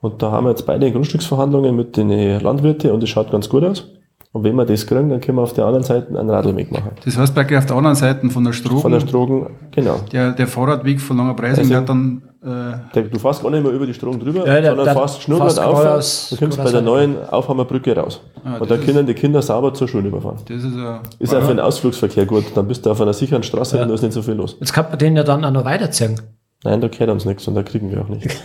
Und 0.00 0.22
da 0.22 0.30
haben 0.30 0.44
wir 0.46 0.50
jetzt 0.50 0.64
beide 0.64 0.90
Grundstücksverhandlungen 0.90 1.74
mit 1.74 1.96
den 1.96 2.40
Landwirten 2.40 2.92
und 2.92 3.02
es 3.02 3.08
schaut 3.10 3.30
ganz 3.30 3.48
gut 3.48 3.64
aus. 3.64 3.88
Und 4.34 4.44
wenn 4.44 4.56
wir 4.56 4.64
das 4.64 4.86
kriegen, 4.86 5.10
dann 5.10 5.20
können 5.20 5.36
wir 5.36 5.42
auf 5.42 5.52
der 5.52 5.66
anderen 5.66 5.84
Seite 5.84 6.18
einen 6.18 6.30
Radlweg 6.30 6.72
machen. 6.72 6.92
Das 7.04 7.18
heißt, 7.18 7.34
bei 7.34 7.42
auf 7.42 7.66
der 7.66 7.76
anderen 7.76 7.96
Seite 7.96 8.30
von 8.30 8.42
der 8.42 8.54
Strogen. 8.54 8.80
Von 8.80 8.92
der 8.92 9.00
Strogen, 9.00 9.46
genau. 9.70 10.00
Der, 10.10 10.32
der 10.32 10.46
Fahrradweg 10.46 11.02
von 11.02 11.18
Langer 11.18 11.34
Preising 11.34 11.64
also, 11.64 11.74
wird 11.74 11.88
dann. 11.90 12.22
Äh 12.42 12.94
der, 12.94 13.02
du 13.02 13.18
fährst 13.18 13.42
gar 13.42 13.50
nicht 13.50 13.62
mehr 13.62 13.72
über 13.72 13.84
die 13.84 13.92
Strogen 13.92 14.18
drüber, 14.18 14.46
ja, 14.46 14.60
der, 14.62 14.70
sondern 14.70 14.86
der, 14.86 14.94
fährst 14.94 15.22
schnurrend 15.22 15.58
auf. 15.58 16.28
Du 16.30 16.36
kommst 16.36 16.64
bei 16.64 16.70
der 16.70 16.80
neuen 16.80 17.28
Aufhammerbrücke 17.28 17.94
raus. 17.94 18.22
Ah, 18.42 18.56
und 18.56 18.70
da 18.70 18.78
können 18.78 19.06
die 19.06 19.12
Kinder 19.12 19.42
sauber 19.42 19.74
zur 19.74 19.86
Schule 19.86 20.08
überfahren. 20.08 20.38
Das 20.48 20.64
ist, 20.64 20.76
ja, 20.76 21.02
ist 21.18 21.34
auch 21.34 21.42
für 21.42 21.48
den 21.48 21.60
Ausflugsverkehr 21.60 22.24
gut. 22.24 22.44
Dann 22.54 22.66
bist 22.66 22.86
du 22.86 22.90
auf 22.90 23.02
einer 23.02 23.12
sicheren 23.12 23.42
Straße 23.42 23.76
ja. 23.76 23.82
und 23.82 23.90
da 23.90 23.94
ist 23.94 24.02
nicht 24.02 24.14
so 24.14 24.22
viel 24.22 24.34
los. 24.34 24.56
Jetzt 24.58 24.72
kann 24.72 24.86
man 24.88 24.98
den 24.98 25.14
ja 25.14 25.24
dann 25.24 25.44
auch 25.44 25.50
noch 25.50 25.66
weiterziehen. 25.66 26.18
Nein, 26.64 26.80
da 26.80 26.88
gehört 26.88 27.10
uns 27.10 27.26
nichts 27.26 27.46
und 27.48 27.54
da 27.54 27.62
kriegen 27.62 27.90
wir 27.90 28.00
auch 28.00 28.08
nichts. 28.08 28.36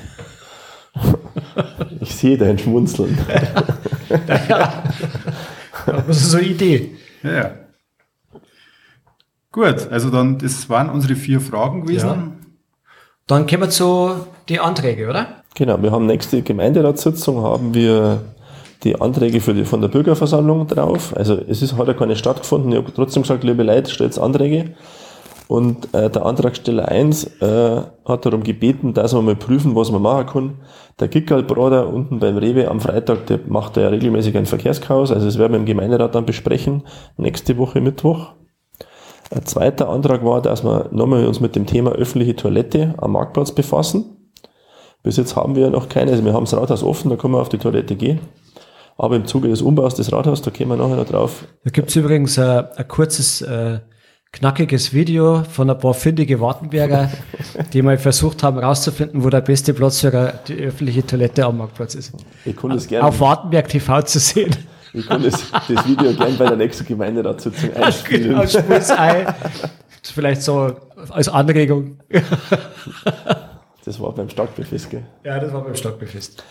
ich 2.01 2.13
sehe 2.13 2.37
dein 2.37 2.57
Schmunzeln. 2.57 3.17
ja. 4.49 4.83
Das 5.87 6.17
ist 6.17 6.31
so 6.31 6.37
eine 6.37 6.47
Idee. 6.47 6.91
Ja, 7.23 7.31
ja. 7.31 7.51
Gut, 9.51 9.87
also 9.89 10.09
dann, 10.09 10.37
das 10.37 10.69
waren 10.69 10.89
unsere 10.89 11.15
vier 11.15 11.39
Fragen 11.39 11.81
gewesen. 11.81 12.07
Ja. 12.07 12.31
Dann 13.25 13.47
kommen 13.47 13.63
wir 13.63 13.69
zu 13.69 14.11
den 14.49 14.59
Anträgen, 14.59 15.09
oder? 15.09 15.43
Genau, 15.55 15.81
wir 15.81 15.91
haben 15.91 16.05
nächste 16.05 16.41
Gemeinderatssitzung, 16.43 17.41
haben 17.41 17.73
wir 17.73 18.21
die 18.83 18.99
Anträge 19.01 19.41
für 19.41 19.53
die, 19.53 19.65
von 19.65 19.81
der 19.81 19.87
Bürgerversammlung 19.87 20.67
drauf. 20.67 21.15
Also 21.15 21.39
es 21.47 21.61
ist, 21.61 21.75
hat 21.77 21.87
ja 21.87 21.93
keine 21.93 22.15
stattgefunden. 22.15 22.71
Ich 22.71 22.77
habe 22.77 22.93
trotzdem 22.93 23.23
gesagt, 23.23 23.43
liebe 23.43 23.63
Leute, 23.63 23.89
stellt 23.89 24.17
Anträge. 24.19 24.75
Und 25.47 25.93
äh, 25.93 26.09
der 26.09 26.25
Antragsteller 26.25 26.89
1 26.89 27.41
äh, 27.41 27.81
hat 28.05 28.25
darum 28.25 28.43
gebeten, 28.43 28.93
dass 28.93 29.13
wir 29.13 29.21
mal 29.21 29.35
prüfen, 29.35 29.75
was 29.75 29.91
man 29.91 30.01
machen 30.01 30.25
kann. 30.25 30.55
Der 30.99 31.07
Gickerlbrader 31.07 31.87
unten 31.87 32.19
beim 32.19 32.37
Rewe 32.37 32.69
am 32.69 32.81
Freitag, 32.81 33.27
der 33.27 33.39
macht 33.47 33.77
ja 33.77 33.87
regelmäßig 33.87 34.35
ein 34.37 34.45
Verkehrschaos, 34.45 35.11
also 35.11 35.25
das 35.25 35.37
werden 35.37 35.53
wir 35.53 35.59
im 35.59 35.65
Gemeinderat 35.65 36.15
dann 36.15 36.25
besprechen, 36.25 36.83
nächste 37.15 37.57
Woche 37.57 37.79
Mittwoch. 37.79 38.33
Ein 39.33 39.45
zweiter 39.45 39.89
Antrag 39.89 40.23
war, 40.25 40.41
dass 40.41 40.63
wir 40.63 40.89
nochmal 40.91 41.25
uns 41.25 41.39
mit 41.39 41.55
dem 41.55 41.65
Thema 41.65 41.91
öffentliche 41.91 42.35
Toilette 42.35 42.93
am 42.97 43.13
Marktplatz 43.13 43.51
befassen. 43.51 44.17
Bis 45.03 45.17
jetzt 45.17 45.35
haben 45.35 45.55
wir 45.55 45.69
noch 45.69 45.87
keine, 45.87 46.11
also 46.11 46.25
wir 46.25 46.33
haben 46.33 46.45
das 46.45 46.55
Rathaus 46.55 46.83
offen, 46.83 47.09
da 47.09 47.15
können 47.15 47.33
wir 47.33 47.41
auf 47.41 47.49
die 47.49 47.57
Toilette 47.57 47.95
gehen. 47.95 48.19
Aber 48.97 49.15
im 49.15 49.25
Zuge 49.25 49.47
des 49.47 49.61
Umbaus 49.61 49.95
des 49.95 50.11
Rathauses, 50.11 50.41
da 50.41 50.51
kommen 50.51 50.71
wir 50.71 50.77
nachher 50.77 50.95
noch 50.95 51.05
drauf. 51.05 51.45
Da 51.63 51.69
gibt's 51.69 51.95
übrigens 51.95 52.37
äh, 52.37 52.63
ein 52.75 52.87
kurzes 52.87 53.41
äh, 53.41 53.79
knackiges 54.31 54.93
Video 54.93 55.43
von 55.43 55.69
ein 55.69 55.77
paar 55.77 55.93
findige 55.93 56.39
Wartenberger, 56.39 57.09
die 57.73 57.81
mal 57.81 57.97
versucht 57.97 58.43
haben 58.43 58.59
herauszufinden, 58.59 59.23
wo 59.23 59.29
der 59.29 59.41
beste 59.41 59.73
Platz 59.73 60.01
für 60.01 60.39
die 60.47 60.55
öffentliche 60.55 61.05
Toilette 61.05 61.45
am 61.45 61.57
Marktplatz 61.57 61.95
ist. 61.95 62.13
Ich 62.45 62.55
kann 62.55 62.71
das 62.71 62.87
gerne. 62.87 63.07
Auf 63.07 63.19
Wartenberg 63.19 63.67
TV 63.69 64.01
zu 64.03 64.19
sehen. 64.19 64.55
Ich 64.93 65.07
kann 65.07 65.21
das, 65.21 65.43
das 65.51 65.87
Video 65.87 66.13
gerne 66.13 66.35
bei 66.37 66.45
der 66.45 66.57
nächsten 66.57 66.85
Gemeinderatssitzung 66.85 67.73
einspielen. 67.75 68.29
Genau, 68.29 68.97
ein. 68.97 69.35
Vielleicht 70.01 70.41
so 70.41 70.73
als 71.09 71.27
Anregung. 71.27 71.99
Das 73.83 73.99
war 73.99 74.13
beim 74.13 74.29
Starkbefest, 74.29 74.89
gell? 74.89 75.05
Ja, 75.23 75.39
das 75.39 75.53
war 75.53 75.63
beim 75.63 75.75
Starkbefest. 75.75 76.43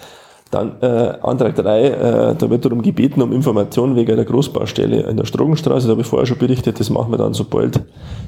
Dann 0.51 0.81
äh, 0.81 1.15
Antrag 1.23 1.57
3, 1.57 1.83
äh, 1.83 2.35
da 2.37 2.51
wird 2.51 2.65
darum 2.65 2.81
gebeten, 2.81 3.21
um 3.21 3.33
Informationen 3.33 3.97
wegen 3.97 4.15
der 4.15 4.25
Großbaustelle 4.25 5.03
in 5.03 5.17
der 5.17 5.25
Strogenstraße. 5.25 5.87
Da 5.87 5.93
habe 5.93 6.03
ich 6.03 6.07
vorher 6.07 6.27
schon 6.27 6.39
berichtet, 6.39 6.79
das 6.79 6.89
machen 6.89 7.11
wir 7.11 7.19
dann, 7.19 7.35
sobald 7.35 7.81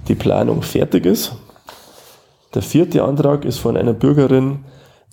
die 0.08 0.16
Planung 0.16 0.62
fertig 0.62 1.06
ist. 1.06 1.36
Der 2.54 2.62
vierte 2.62 3.04
Antrag 3.04 3.44
ist 3.44 3.58
von 3.58 3.76
einer 3.76 3.92
Bürgerin, 3.92 4.64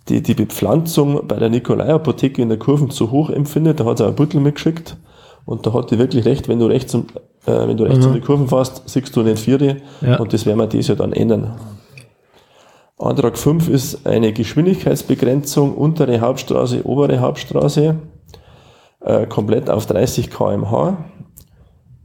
die 0.10 0.22
die 0.22 0.34
Bepflanzung 0.34 1.28
bei 1.28 1.36
der 1.38 1.50
Nikolai-Apotheke 1.50 2.42
in 2.42 2.50
der 2.50 2.60
Kurven 2.60 2.90
zu 2.90 3.12
hoch 3.12 3.30
empfindet. 3.30 3.80
Da 3.80 3.86
hat 3.86 3.98
sie 4.00 4.06
ein 4.06 4.16
Büttel 4.16 4.40
mitgeschickt. 4.40 4.98
Und 5.46 5.66
da 5.66 5.74
hat 5.74 5.92
die 5.92 6.00
wirklich 6.00 6.26
recht, 6.26 6.48
wenn 6.48 6.60
du 6.60 6.66
rechts, 6.66 6.96
um, 6.96 7.06
äh, 7.46 7.68
wenn 7.68 7.78
du 7.78 7.84
rechts 7.84 8.06
mhm. 8.06 8.12
um 8.12 8.14
die 8.14 8.22
Kurven 8.22 8.48
fährst, 8.48 8.84
siehst 8.88 9.16
du 9.16 9.22
den 9.22 9.38
Vierte. 9.38 9.78
Ja. 10.02 10.18
Und 10.18 10.34
das 10.34 10.46
werden 10.46 10.58
wir 10.58 10.68
dieses 10.68 10.88
Jahr 10.88 10.98
dann 10.98 11.14
ändern. 11.14 11.56
Antrag 12.98 13.38
5 13.38 13.68
ist 13.70 14.08
eine 14.08 14.32
Geschwindigkeitsbegrenzung 14.32 15.76
untere 15.76 16.22
Hauptstraße, 16.22 16.86
obere 16.86 17.20
Hauptstraße, 17.20 17.98
äh, 19.02 19.26
komplett 19.28 19.70
auf 19.70 19.86
30 19.86 20.30
kmh. 20.30 20.98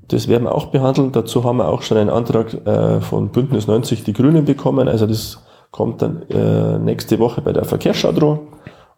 Das 0.09 0.26
werden 0.26 0.44
wir 0.44 0.54
auch 0.54 0.66
behandeln. 0.66 1.12
Dazu 1.12 1.44
haben 1.44 1.59
wir 1.59 1.68
auch 1.68 1.82
schon 1.82 1.97
einen 1.97 2.11
Antrag 2.11 2.54
äh, 2.66 3.00
von 3.00 3.28
Bündnis 3.28 3.68
90 3.68 4.02
Die 4.02 4.12
Grünen 4.12 4.44
bekommen. 4.44 4.88
Also 4.88 5.06
das 5.06 5.44
kommt 5.70 6.02
dann 6.02 6.23
äh, 6.28 6.80
nächste 6.80 7.20
Woche 7.20 7.40
bei 7.40 7.52
der 7.52 7.64
Verkehrsschadro 7.64 8.49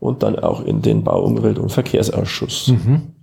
und 0.01 0.23
dann 0.23 0.39
auch 0.39 0.65
in 0.65 0.81
den 0.81 1.05
Bau-, 1.05 1.23
Umwelt- 1.23 1.59
und 1.59 1.71
Verkehrsausschuss. 1.71 2.69
Mhm. 2.69 3.15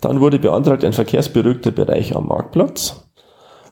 Dann 0.00 0.20
wurde 0.20 0.40
beantragt 0.40 0.84
ein 0.84 0.92
verkehrsberuhigter 0.92 1.70
Bereich 1.70 2.16
am 2.16 2.26
Marktplatz 2.26 3.01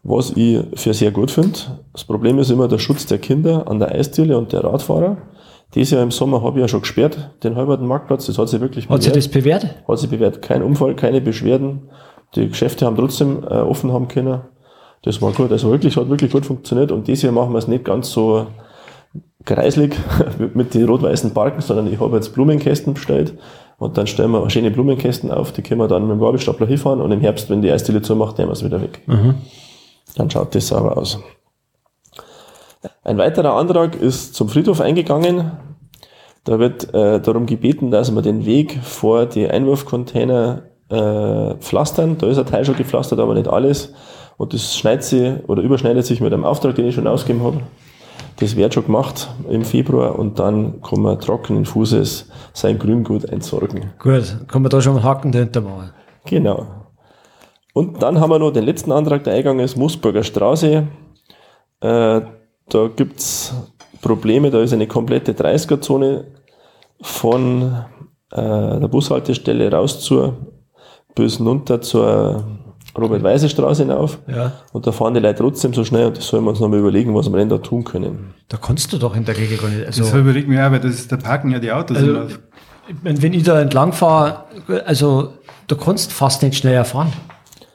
was 0.02 0.32
ich 0.36 0.60
für 0.74 0.94
sehr 0.94 1.10
gut 1.10 1.30
finde. 1.30 1.58
Das 1.92 2.04
Problem 2.04 2.38
ist 2.38 2.50
immer 2.50 2.68
der 2.68 2.78
Schutz 2.78 3.06
der 3.06 3.18
Kinder 3.18 3.68
an 3.68 3.78
der 3.78 3.92
Eisdiele 3.92 4.38
und 4.38 4.52
der 4.52 4.64
Radfahrer. 4.64 5.18
Dieses 5.74 5.92
Jahr 5.92 6.02
im 6.02 6.10
Sommer 6.10 6.42
habe 6.42 6.58
ich 6.58 6.62
ja 6.62 6.68
schon 6.68 6.80
gesperrt, 6.80 7.30
den 7.44 7.54
halberten 7.54 7.86
Marktplatz. 7.86 8.26
Das 8.26 8.38
hat 8.38 8.48
sich 8.48 8.60
wirklich 8.60 8.86
bewährt. 8.86 8.96
Hat 8.96 9.02
sich 9.04 9.12
das 9.12 9.28
bewährt? 9.28 9.66
Hat 9.86 9.98
sich 9.98 10.10
bewährt. 10.10 10.42
Kein 10.42 10.62
Unfall, 10.62 10.96
keine 10.96 11.20
Beschwerden. 11.20 11.90
Die 12.34 12.48
Geschäfte 12.48 12.86
haben 12.86 12.96
trotzdem 12.96 13.44
äh, 13.44 13.54
offen 13.54 13.92
haben 13.92 14.08
können. 14.08 14.40
Das 15.02 15.22
war 15.22 15.32
gut. 15.32 15.52
Also 15.52 15.70
wirklich, 15.70 15.96
hat 15.96 16.08
wirklich 16.08 16.32
gut 16.32 16.46
funktioniert. 16.46 16.90
Und 16.90 17.06
dieses 17.06 17.22
Jahr 17.22 17.32
machen 17.32 17.52
wir 17.52 17.58
es 17.58 17.68
nicht 17.68 17.84
ganz 17.84 18.10
so 18.10 18.46
kreislig 19.44 19.94
mit 20.54 20.74
den 20.74 20.88
rot-weißen 20.88 21.32
Balken, 21.32 21.60
sondern 21.60 21.92
ich 21.92 22.00
habe 22.00 22.16
jetzt 22.16 22.34
Blumenkästen 22.34 22.94
bestellt. 22.94 23.34
Und 23.78 23.96
dann 23.96 24.06
stellen 24.06 24.30
wir 24.32 24.48
schöne 24.50 24.70
Blumenkästen 24.70 25.30
auf, 25.30 25.52
die 25.52 25.62
können 25.62 25.80
wir 25.80 25.88
dann 25.88 26.02
mit 26.02 26.10
dem 26.10 26.20
Gabelstapler 26.20 26.66
hinfahren 26.66 27.00
und 27.00 27.10
im 27.12 27.20
Herbst, 27.20 27.48
wenn 27.48 27.62
die 27.62 27.70
Eisdiele 27.70 28.02
zumacht, 28.02 28.36
nehmen 28.36 28.50
wir 28.50 28.52
es 28.52 28.62
wieder 28.62 28.82
weg. 28.82 29.00
Mhm. 29.06 29.36
Dann 30.16 30.30
schaut 30.30 30.54
das 30.54 30.68
sauber 30.68 30.96
aus. 30.96 31.18
Ein 33.04 33.18
weiterer 33.18 33.54
Antrag 33.54 34.00
ist 34.00 34.34
zum 34.34 34.48
Friedhof 34.48 34.80
eingegangen. 34.80 35.52
Da 36.44 36.58
wird 36.58 36.94
äh, 36.94 37.20
darum 37.20 37.46
gebeten, 37.46 37.90
dass 37.90 38.14
wir 38.14 38.22
den 38.22 38.46
Weg 38.46 38.80
vor 38.82 39.26
die 39.26 39.48
Einwurfcontainer 39.48 40.62
äh, 40.88 41.54
pflastern. 41.56 42.16
Da 42.18 42.26
ist 42.28 42.38
ein 42.38 42.46
Teil 42.46 42.64
schon 42.64 42.76
gepflastert, 42.76 43.20
aber 43.20 43.34
nicht 43.34 43.48
alles. 43.48 43.92
Und 44.38 44.54
das 44.54 44.76
schneidet 44.76 45.04
sich 45.04 45.32
oder 45.48 45.62
überschneidet 45.62 46.06
sich 46.06 46.20
mit 46.20 46.32
einem 46.32 46.44
Auftrag, 46.44 46.74
den 46.74 46.86
ich 46.86 46.94
schon 46.94 47.06
ausgegeben 47.06 47.44
habe. 47.44 47.60
Das 48.38 48.56
wird 48.56 48.72
schon 48.72 48.86
gemacht 48.86 49.28
im 49.50 49.64
Februar 49.64 50.18
und 50.18 50.38
dann 50.38 50.80
kann 50.80 51.02
man 51.02 51.20
trockenen 51.20 51.66
Fußes 51.66 52.30
sein 52.54 52.78
Grüngut 52.78 53.24
entsorgen. 53.24 53.92
Gut, 53.98 54.38
kann 54.48 54.62
man 54.62 54.70
da 54.70 54.80
schon 54.80 54.94
einen 54.96 55.04
Haken 55.04 55.30
dahinter 55.30 55.60
machen. 55.60 55.90
Genau. 56.24 56.79
Und 57.72 58.02
dann 58.02 58.20
haben 58.20 58.30
wir 58.30 58.38
noch 58.38 58.50
den 58.50 58.64
letzten 58.64 58.92
Antrag, 58.92 59.24
der 59.24 59.34
eingegangen 59.34 59.64
ist, 59.64 59.76
Musburger 59.76 60.24
Straße. 60.24 60.86
Äh, 61.80 62.20
da 62.68 62.88
gibt's 62.94 63.54
Probleme, 64.02 64.50
da 64.50 64.60
ist 64.60 64.72
eine 64.72 64.86
komplette 64.86 65.32
30er-Zone 65.32 66.24
von 67.02 67.84
äh, 68.32 68.36
der 68.80 68.88
Bushaltestelle 68.88 69.70
raus 69.72 70.00
zur 70.00 70.36
bis 71.14 71.40
runter 71.40 71.80
zur 71.80 72.44
Robert-Weise-Straße 72.96 73.82
hinauf. 73.82 74.18
Ja. 74.26 74.52
Und 74.72 74.86
da 74.86 74.92
fahren 74.92 75.14
die 75.14 75.20
Leute 75.20 75.38
trotzdem 75.42 75.74
so 75.74 75.84
schnell 75.84 76.06
und 76.06 76.16
das 76.16 76.26
sollen 76.26 76.44
wir 76.44 76.50
uns 76.50 76.60
nochmal 76.60 76.78
überlegen, 76.80 77.14
was 77.14 77.28
wir 77.30 77.36
denn 77.38 77.48
da 77.48 77.58
tun 77.58 77.84
können. 77.84 78.34
Da 78.48 78.56
kannst 78.56 78.92
du 78.92 78.98
doch 78.98 79.14
in 79.16 79.24
der 79.24 79.36
Regel 79.36 79.58
gar 79.58 79.68
nicht. 79.68 79.86
Also, 79.86 80.02
Das 80.02 80.14
überlegt 80.14 80.48
mir 80.48 80.66
auch, 80.66 80.72
weil 80.72 80.80
das 80.80 80.94
ist, 80.94 81.12
da 81.12 81.16
parken 81.16 81.50
ja 81.50 81.58
die 81.58 81.70
Autos 81.72 81.96
Also, 81.98 82.10
immer. 82.12 82.28
wenn 83.02 83.32
ich 83.32 83.42
da 83.42 83.60
entlang 83.60 83.92
fahre, 83.92 84.44
also 84.86 85.34
du 85.68 85.76
kannst 85.76 86.12
fast 86.12 86.42
nicht 86.42 86.56
schneller 86.56 86.84
fahren, 86.84 87.12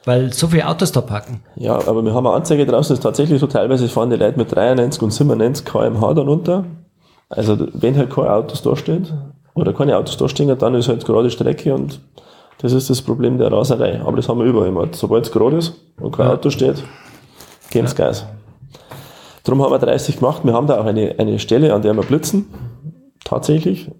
weil 0.06 0.32
so 0.32 0.46
viele 0.46 0.66
Autos 0.66 0.92
da 0.92 1.02
parken. 1.02 1.42
Ja, 1.56 1.74
aber 1.74 2.02
wir 2.02 2.14
haben 2.14 2.26
eine 2.26 2.36
Anzeige 2.36 2.64
draußen, 2.64 2.94
das 2.94 2.98
ist 2.98 3.02
tatsächlich 3.02 3.40
so, 3.40 3.46
teilweise 3.46 3.88
fahren 3.88 4.08
die 4.08 4.16
Leute 4.16 4.38
mit 4.38 4.54
93 4.54 5.02
und 5.02 5.10
97 5.10 5.66
km/h 5.66 6.14
da 6.14 6.22
runter. 6.22 6.64
Also 7.28 7.58
wenn 7.74 7.96
halt 7.96 8.10
kein 8.10 8.28
Autos 8.28 8.62
da 8.62 8.76
steht 8.76 9.12
oder 9.54 9.72
keine 9.72 9.96
Autos 9.96 10.16
da 10.16 10.28
stehen, 10.28 10.56
dann 10.56 10.74
ist 10.74 10.88
halt 10.88 11.04
gerade 11.04 11.28
Strecke 11.30 11.74
und 11.74 12.00
das 12.58 12.72
ist 12.72 12.88
das 12.88 13.02
Problem 13.02 13.36
der 13.36 13.52
Raserei. 13.52 14.00
Aber 14.00 14.16
das 14.16 14.28
haben 14.28 14.38
wir 14.38 14.46
überall 14.46 14.68
immer. 14.68 14.86
Sobald 14.92 15.26
es 15.26 15.32
gerade 15.32 15.56
ist 15.58 15.74
und 16.00 16.16
kein 16.16 16.26
Ja. 16.26 16.32
Auto 16.34 16.50
steht, 16.50 16.82
geht's 17.70 17.94
Gas. 17.94 18.26
Darum 19.44 19.62
haben 19.62 19.72
wir 19.72 19.78
30 19.78 20.18
gemacht. 20.18 20.42
Wir 20.44 20.54
haben 20.54 20.66
da 20.66 20.80
auch 20.80 20.86
eine, 20.86 21.16
eine 21.18 21.38
Stelle, 21.38 21.74
an 21.74 21.82
der 21.82 21.94
wir 21.94 22.02
blitzen. 22.02 22.46
Tatsächlich. 23.24 23.90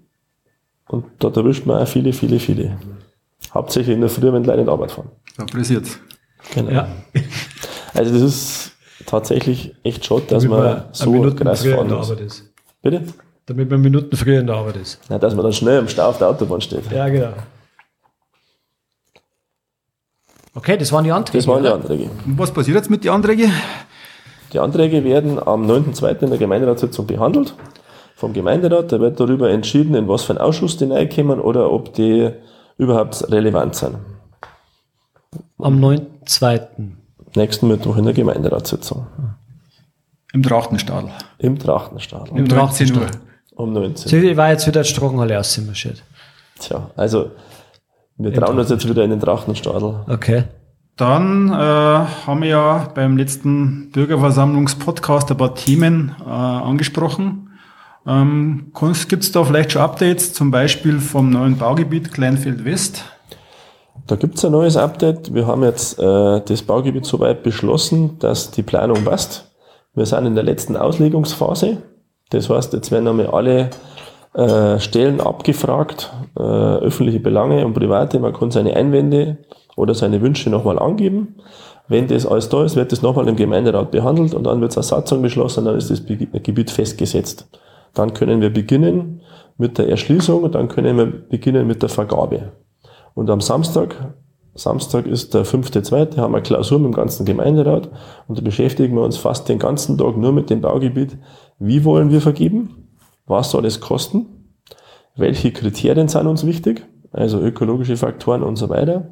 Und 0.89 1.05
dort 1.19 1.37
erwischt 1.37 1.65
man 1.65 1.81
auch 1.81 1.87
viele, 1.87 2.13
viele, 2.13 2.39
viele. 2.39 2.77
Hauptsächlich 3.57 3.95
in 3.95 4.01
der 4.01 4.09
Früh, 4.11 4.31
wenn 4.31 4.43
die 4.43 4.49
Leute 4.49 4.59
in 4.59 4.67
die 4.67 4.71
Arbeit 4.71 4.91
fahren. 4.91 5.09
Da 5.35 5.45
pressiert's. 5.45 5.97
Genau. 6.53 6.69
Ja. 6.69 6.87
Also 7.95 8.13
das 8.13 8.21
ist 8.21 8.71
tatsächlich 9.07 9.73
echt 9.83 10.05
schade, 10.05 10.21
dass 10.29 10.43
Damit 10.43 10.59
man 10.59 10.83
so 10.91 11.09
Minuten 11.09 11.37
krass 11.37 11.61
früher 11.61 11.71
in 11.71 11.77
fahren 11.77 11.87
der 11.87 11.97
muss. 11.97 12.11
Arbeit 12.11 12.25
ist. 12.25 12.43
Bitte? 12.83 13.01
Damit 13.47 13.71
man 13.71 13.81
Minuten 13.81 14.15
früher 14.15 14.41
in 14.41 14.45
der 14.45 14.57
Arbeit 14.57 14.77
ist. 14.77 14.99
Na, 15.09 15.17
dass 15.17 15.33
man 15.33 15.43
dann 15.43 15.53
schnell 15.53 15.79
im 15.79 15.87
Stau 15.87 16.07
auf 16.07 16.19
der 16.19 16.27
Autobahn 16.27 16.61
steht. 16.61 16.91
Ja, 16.91 17.09
genau. 17.09 17.33
Okay, 20.53 20.77
das 20.77 20.91
waren 20.91 21.03
die 21.03 21.11
Anträge. 21.11 21.39
Das 21.39 21.47
waren 21.47 21.63
die? 21.63 21.69
Anträge. 21.69 22.11
Und 22.25 22.37
was 22.37 22.51
passiert 22.51 22.77
jetzt 22.77 22.91
mit 22.91 23.03
den 23.03 23.11
Anträgen? 23.11 23.51
Die 24.53 24.59
Anträge 24.59 25.03
werden 25.03 25.39
am 25.39 25.65
9.2. 25.65 26.21
in 26.21 26.29
der 26.29 26.37
Gemeinderatssitzung 26.37 27.07
behandelt 27.07 27.55
vom 28.15 28.33
Gemeinderat. 28.33 28.91
Da 28.91 28.99
wird 28.99 29.19
darüber 29.19 29.49
entschieden, 29.49 29.95
in 29.95 30.07
was 30.07 30.25
für 30.25 30.33
einen 30.33 30.41
Ausschuss 30.41 30.77
die 30.77 30.85
reinkommen 30.85 31.39
oder 31.39 31.71
ob 31.71 31.93
die 31.93 32.29
überhaupt 32.77 33.29
relevant 33.31 33.75
sind. 33.75 33.97
Am 35.59 35.79
9.2. 35.79 36.67
Nächsten 37.35 37.67
Mittwoch 37.67 37.97
in 37.97 38.05
der 38.05 38.13
Gemeinderatssitzung. 38.13 39.07
Im 40.33 40.43
Trachtenstadel. 40.43 41.11
Im 41.39 41.57
Trachtenstadel. 41.59 42.29
Im 42.29 42.43
Um 42.43 42.43
19 42.45 42.51
Uhr. 42.51 42.57
Trachtenstadel. 43.01 43.21
Um 43.55 43.73
19 43.73 44.09
So, 44.09 44.17
ich 44.17 44.37
war 44.37 44.49
jetzt 44.49 44.67
wieder 44.67 44.83
Strogenhalle 44.83 45.39
ausmarschiert. 45.39 46.03
Tja, 46.59 46.89
also 46.95 47.31
wir 48.17 48.33
trauen 48.33 48.57
uns 48.57 48.69
jetzt 48.69 48.87
wieder 48.87 49.03
in 49.03 49.11
den 49.11 49.19
Trachtenstadel. 49.19 50.01
Okay. 50.07 50.43
Dann 50.95 51.49
äh, 51.49 51.53
haben 51.53 52.41
wir 52.41 52.49
ja 52.49 52.91
beim 52.95 53.17
letzten 53.17 53.91
Bürgerversammlungspodcast 53.91 55.29
ein 55.29 55.37
paar 55.37 55.53
Themen 55.53 56.15
äh, 56.19 56.29
angesprochen. 56.29 57.46
Ähm, 58.07 58.71
Gibt 59.09 59.23
es 59.23 59.31
da 59.31 59.43
vielleicht 59.43 59.73
schon 59.73 59.81
Updates, 59.81 60.33
zum 60.33 60.49
Beispiel 60.49 60.99
vom 60.99 61.29
neuen 61.29 61.57
Baugebiet 61.57 62.13
Kleinfeld 62.13 62.63
West? 62.63 63.03
Da 64.07 64.15
gibt's 64.15 64.45
ein 64.45 64.53
neues 64.53 64.77
Update. 64.77 65.33
Wir 65.33 65.45
haben 65.45 65.63
jetzt 65.63 65.99
äh, 65.99 66.41
das 66.41 66.61
Baugebiet 66.61 67.05
soweit 67.05 67.43
beschlossen, 67.43 68.17
dass 68.19 68.51
die 68.51 68.63
Planung 68.63 69.03
passt. 69.03 69.51
Wir 69.93 70.05
sind 70.05 70.25
in 70.25 70.35
der 70.35 70.45
letzten 70.45 70.77
Auslegungsphase. 70.77 71.77
Das 72.29 72.49
heißt, 72.49 72.71
jetzt 72.73 72.91
werden 72.91 73.07
einmal 73.07 73.27
alle 73.27 73.69
äh, 74.33 74.79
Stellen 74.79 75.19
abgefragt, 75.19 76.13
äh, 76.37 76.41
öffentliche 76.41 77.19
Belange 77.19 77.65
und 77.65 77.73
private. 77.73 78.19
Man 78.19 78.31
kann 78.31 78.51
seine 78.51 78.75
Einwände 78.75 79.37
oder 79.75 79.93
seine 79.93 80.21
Wünsche 80.21 80.49
nochmal 80.49 80.79
angeben. 80.79 81.35
Wenn 81.89 82.07
das 82.07 82.25
alles 82.25 82.47
da 82.47 82.63
ist, 82.63 82.75
wird 82.77 82.91
das 82.93 83.01
nochmal 83.01 83.27
im 83.27 83.35
Gemeinderat 83.35 83.91
behandelt 83.91 84.33
und 84.33 84.45
dann 84.45 84.61
wird 84.61 84.77
als 84.77 84.89
Satzung 84.89 85.21
beschlossen, 85.21 85.65
dann 85.65 85.77
ist 85.77 85.89
das 85.89 86.05
Gebiet 86.05 86.71
festgesetzt. 86.71 87.47
Dann 87.97 88.13
können 88.13 88.41
wir 88.41 88.51
beginnen 88.51 89.21
mit 89.57 89.77
der 89.77 89.89
Erschließung 89.89 90.43
und 90.43 90.55
dann 90.55 90.67
können 90.67 90.97
wir 90.97 91.05
beginnen 91.05 91.65
mit 91.65 91.81
der 91.81 91.89
Vergabe. 91.89 92.51
Und 93.15 93.29
am 93.29 93.41
Samstag, 93.41 94.13
Samstag 94.53 95.07
ist 95.07 95.33
der 95.33 95.45
5.2., 95.45 96.17
haben 96.17 96.33
wir 96.33 96.41
Klausur 96.41 96.77
mit 96.77 96.87
dem 96.87 96.95
ganzen 96.95 97.25
Gemeinderat 97.25 97.89
und 98.27 98.37
da 98.37 98.43
beschäftigen 98.43 98.95
wir 98.95 99.03
uns 99.03 99.17
fast 99.17 99.49
den 99.49 99.57
ganzen 99.57 99.97
Tag 99.97 100.15
nur 100.17 100.31
mit 100.31 100.51
dem 100.51 100.61
Baugebiet. 100.61 101.17
Wie 101.57 101.83
wollen 101.83 102.11
wir 102.11 102.21
vergeben? 102.21 102.87
Was 103.25 103.51
soll 103.51 103.65
es 103.65 103.79
kosten? 103.79 104.27
Welche 105.15 105.51
Kriterien 105.51 106.07
sind 106.07 106.27
uns 106.27 106.45
wichtig? 106.45 106.85
Also 107.11 107.39
ökologische 107.39 107.97
Faktoren 107.97 108.43
und 108.43 108.57
so 108.57 108.69
weiter. 108.69 109.09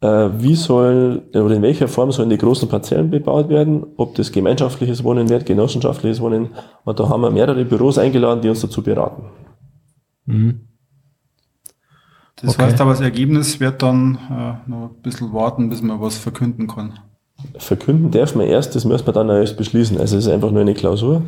Äh, 0.00 0.28
Wie 0.40 0.54
soll 0.54 1.22
oder 1.34 1.56
in 1.56 1.62
welcher 1.62 1.88
Form 1.88 2.12
sollen 2.12 2.30
die 2.30 2.38
großen 2.38 2.68
Parzellen 2.68 3.10
bebaut 3.10 3.48
werden? 3.48 3.84
Ob 3.96 4.14
das 4.14 4.30
gemeinschaftliches 4.30 5.02
Wohnen 5.02 5.28
wird, 5.28 5.44
genossenschaftliches 5.46 6.20
Wohnen. 6.20 6.50
Und 6.84 7.00
da 7.00 7.08
haben 7.08 7.20
wir 7.22 7.30
mehrere 7.30 7.64
Büros 7.64 7.98
eingeladen, 7.98 8.40
die 8.40 8.48
uns 8.48 8.60
dazu 8.60 8.82
beraten. 8.82 9.24
Das 12.40 12.54
Okay. 12.54 12.62
heißt 12.64 12.80
aber, 12.80 12.92
das 12.92 13.00
Ergebnis 13.00 13.58
wird 13.58 13.82
dann 13.82 14.18
äh, 14.30 14.70
noch 14.70 14.90
ein 14.90 15.02
bisschen 15.02 15.32
warten, 15.32 15.68
bis 15.68 15.82
man 15.82 16.00
was 16.00 16.16
verkünden 16.16 16.68
kann. 16.68 16.98
Verkünden 17.56 18.10
darf 18.10 18.34
man 18.34 18.46
erst, 18.46 18.74
das 18.74 18.84
müssen 18.84 19.06
wir 19.06 19.12
dann 19.12 19.28
erst 19.28 19.56
beschließen. 19.56 19.98
Also 20.00 20.16
es 20.16 20.26
ist 20.26 20.30
einfach 20.32 20.50
nur 20.50 20.60
eine 20.60 20.74
Klausur. 20.74 21.22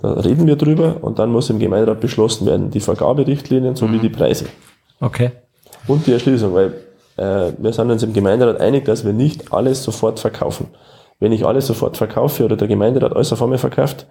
Da 0.00 0.12
reden 0.14 0.46
wir 0.48 0.56
drüber 0.56 0.96
und 1.02 1.20
dann 1.20 1.30
muss 1.30 1.50
im 1.50 1.60
Gemeinderat 1.60 2.00
beschlossen 2.00 2.46
werden, 2.46 2.70
die 2.70 2.80
Vergaberichtlinien 2.80 3.76
sowie 3.76 4.00
die 4.00 4.08
Preise. 4.08 4.46
Okay. 5.00 5.30
Und 5.86 6.04
die 6.06 6.12
Erschließung, 6.12 6.52
weil 6.52 6.66
äh, 6.68 6.72
wir 7.16 7.72
sind 7.72 7.90
uns 7.90 8.02
im 8.02 8.12
Gemeinderat 8.12 8.60
einig, 8.60 8.84
dass 8.84 9.04
wir 9.04 9.12
nicht 9.12 9.52
alles 9.52 9.82
sofort 9.82 10.20
verkaufen. 10.20 10.68
Wenn 11.20 11.32
ich 11.32 11.46
alles 11.46 11.66
sofort 11.66 11.96
verkaufe 11.96 12.44
oder 12.44 12.56
der 12.56 12.68
Gemeinderat 12.68 13.14
alles 13.14 13.32
auf 13.32 13.42
einmal 13.42 13.58
verkauft, 13.58 14.06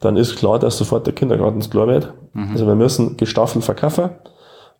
dann 0.00 0.16
ist 0.16 0.36
klar, 0.36 0.58
dass 0.58 0.78
sofort 0.78 1.06
der 1.06 1.14
Kindergarten 1.14 1.60
klar 1.60 1.86
wird. 1.88 2.12
Also 2.34 2.66
wir 2.66 2.74
müssen 2.74 3.16
gestaffelt 3.16 3.64
verkaufen 3.64 4.10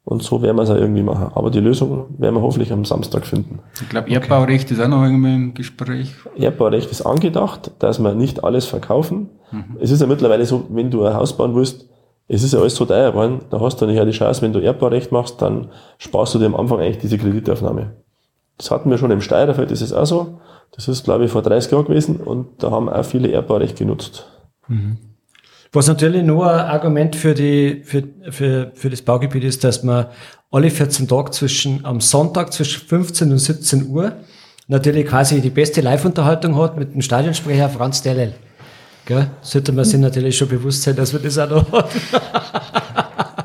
und 0.05 0.23
so 0.23 0.41
werden 0.43 0.57
wir 0.57 0.63
es 0.63 0.71
auch 0.71 0.77
irgendwie 0.77 1.03
machen. 1.03 1.31
Aber 1.35 1.51
die 1.51 1.61
Lösung 1.61 2.07
werden 2.19 2.37
wir 2.37 2.43
hoffentlich 2.43 2.73
am 2.73 2.85
Samstag 2.85 3.27
finden. 3.27 3.59
Ich 3.81 3.89
glaube, 3.89 4.09
Erdbaurecht 4.09 4.71
ist 4.71 4.81
auch 4.81 4.89
noch 4.89 5.03
irgendwie 5.03 5.35
im 5.35 5.55
Gespräch. 5.55 6.15
Erdbaurecht 6.37 6.91
ist 6.91 7.03
angedacht, 7.03 7.73
dass 7.81 7.99
wir 7.99 8.15
nicht 8.15 8.43
alles 8.45 8.65
verkaufen. 8.65 9.29
Es 9.81 9.91
ist 9.91 10.01
ja 10.01 10.07
mittlerweile 10.07 10.47
so, 10.47 10.65
wenn 10.71 10.91
du 10.91 11.05
ein 11.05 11.15
Haus 11.15 11.37
bauen 11.37 11.55
willst, 11.55 11.87
es 12.29 12.43
ist 12.43 12.53
ja 12.53 12.61
alles 12.61 12.75
so 12.77 12.85
teuer 12.85 13.11
geworden, 13.11 13.41
da 13.51 13.61
hast 13.61 13.81
du 13.81 13.87
nicht 13.87 14.03
die 14.03 14.11
Chance, 14.11 14.43
wenn 14.43 14.53
du 14.53 14.61
Erdbaurecht 14.61 15.11
machst, 15.13 15.41
dann 15.41 15.71
sparst 15.97 16.35
du 16.35 16.39
dir 16.39 16.47
am 16.47 16.55
Anfang 16.55 16.79
eigentlich 16.81 16.99
diese 16.99 17.19
Kreditaufnahme. 17.19 17.97
Das 18.59 18.71
hatten 18.71 18.91
wir 18.91 18.99
schon 18.99 19.11
im 19.11 19.23
Steirerfeld, 19.23 19.71
das 19.71 19.81
ist 19.81 19.93
auch 19.93 20.05
so. 20.05 20.41
Das 20.73 20.87
ist, 20.89 21.05
glaube 21.05 21.25
ich, 21.25 21.31
vor 21.31 21.43
30 21.43 21.73
Jahren 21.73 21.87
gewesen 21.87 22.17
und 22.19 22.63
da 22.63 22.71
haben 22.71 22.89
auch 22.89 23.05
viele 23.05 23.29
Erdbaurecht 23.29 23.79
genutzt. 23.79 24.27
Was 25.73 25.87
natürlich 25.87 26.23
nur 26.23 26.51
ein 26.51 26.67
Argument 26.67 27.17
für, 27.17 27.35
die, 27.35 27.83
für, 27.85 28.05
für, 28.31 28.73
für 28.75 28.91
das 28.91 29.03
Baugebiet 29.03 29.45
ist, 29.45 29.65
dass 29.65 29.83
man 29.83 30.07
alle 30.51 30.71
14 30.71 31.09
Tage 31.09 31.31
zwischen, 31.31 31.85
am 31.85 32.01
Sonntag 32.01 32.53
zwischen 32.53 32.87
15 32.87 33.33
und 33.33 33.39
17 33.39 33.89
Uhr 33.89 34.13
natürlich 34.67 35.07
quasi 35.07 35.41
die 35.41 35.51
beste 35.51 35.81
Live-Unterhaltung 35.81 36.57
hat 36.57 36.79
mit 36.79 36.95
dem 36.95 37.03
Stadionsprecher 37.03 37.69
Franz 37.71 38.03
Dellel. 38.03 38.35
Gell? 39.09 39.31
Sollte 39.41 39.73
man 39.73 39.87
sich 39.87 39.99
natürlich 39.99 40.37
schon 40.37 40.49
bewusst 40.49 40.83
sein, 40.83 40.95
dass 40.95 41.15
wir 41.15 41.21
das 41.21 41.39
auch 41.39 41.49
noch 41.49 41.73
hat. 41.73 41.89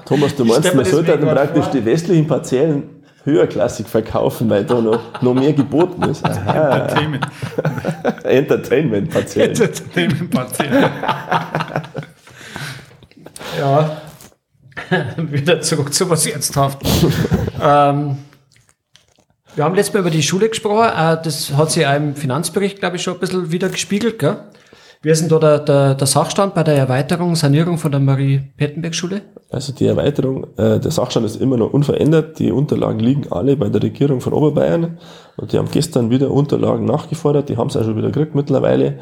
Thomas, 0.06 0.36
du 0.36 0.44
meinst, 0.44 0.76
man 0.76 0.84
sollte 0.84 1.18
dann 1.18 1.22
praktisch 1.22 1.64
vor. 1.64 1.72
die 1.72 1.86
westlichen 1.86 2.28
Parzellen 2.28 2.84
höherklassig 3.24 3.88
verkaufen, 3.88 4.50
weil 4.50 4.66
da 4.66 4.82
noch, 4.82 5.22
noch 5.22 5.34
mehr 5.34 5.54
geboten 5.54 6.04
ist. 6.04 6.26
Aha, 6.26 6.80
Entertainment. 6.80 7.28
Entertainment-Parzellen. 8.26 9.50
Entertainment 9.52 10.32
Parzellen. 10.32 10.92
Ja. 13.58 14.02
Wieder 15.16 15.62
zurück 15.62 15.94
zu 15.94 16.10
was 16.10 16.26
Ernsthaften. 16.26 16.86
ähm, 17.64 18.18
wir 19.56 19.64
haben 19.64 19.76
letztes 19.76 19.94
Mal 19.94 20.02
über 20.02 20.10
die 20.10 20.24
Schule 20.24 20.50
gesprochen. 20.50 20.90
Äh, 20.90 21.24
das 21.24 21.54
hat 21.54 21.72
sich 21.72 21.88
auch 21.88 21.96
im 21.96 22.18
Finanzbericht, 22.18 22.80
glaube 22.80 22.98
ich, 22.98 23.04
schon 23.04 23.14
ein 23.14 23.22
bisschen 23.22 23.50
wieder 23.50 23.70
gespiegelt. 23.70 24.20
Gell? 24.20 24.42
Wie 25.04 25.10
ist 25.10 25.22
denn 25.22 25.28
da 25.28 25.38
der, 25.38 25.60
der, 25.60 25.96
der 25.96 26.08
Sachstand 26.08 26.56
bei 26.56 26.64
der 26.64 26.76
Erweiterung, 26.76 27.36
Sanierung 27.36 27.78
von 27.78 27.92
der 27.92 28.00
Marie-Pettenberg-Schule? 28.00 29.22
Also 29.50 29.74
die 29.74 29.86
Erweiterung, 29.86 30.48
äh, 30.56 30.80
der 30.80 30.92
Sachstand 30.92 31.26
ist 31.26 31.42
immer 31.42 31.58
noch 31.58 31.74
unverändert. 31.74 32.40
Die 32.40 32.54
Unterlagen 32.54 33.00
liegen 33.00 33.30
alle 33.30 33.58
bei 33.58 33.68
der 33.68 33.84
Regierung 33.84 34.22
von 34.22 34.32
Oberbayern 34.32 34.98
und 35.36 35.52
die 35.52 35.58
haben 35.58 35.68
gestern 35.70 36.10
wieder 36.10 36.32
Unterlagen 36.32 36.86
nachgefordert. 36.86 37.50
Die 37.50 37.58
haben 37.58 37.68
es 37.68 37.76
auch 37.76 37.84
schon 37.84 37.98
wieder 37.98 38.12
gekriegt 38.12 38.34
mittlerweile. 38.34 39.00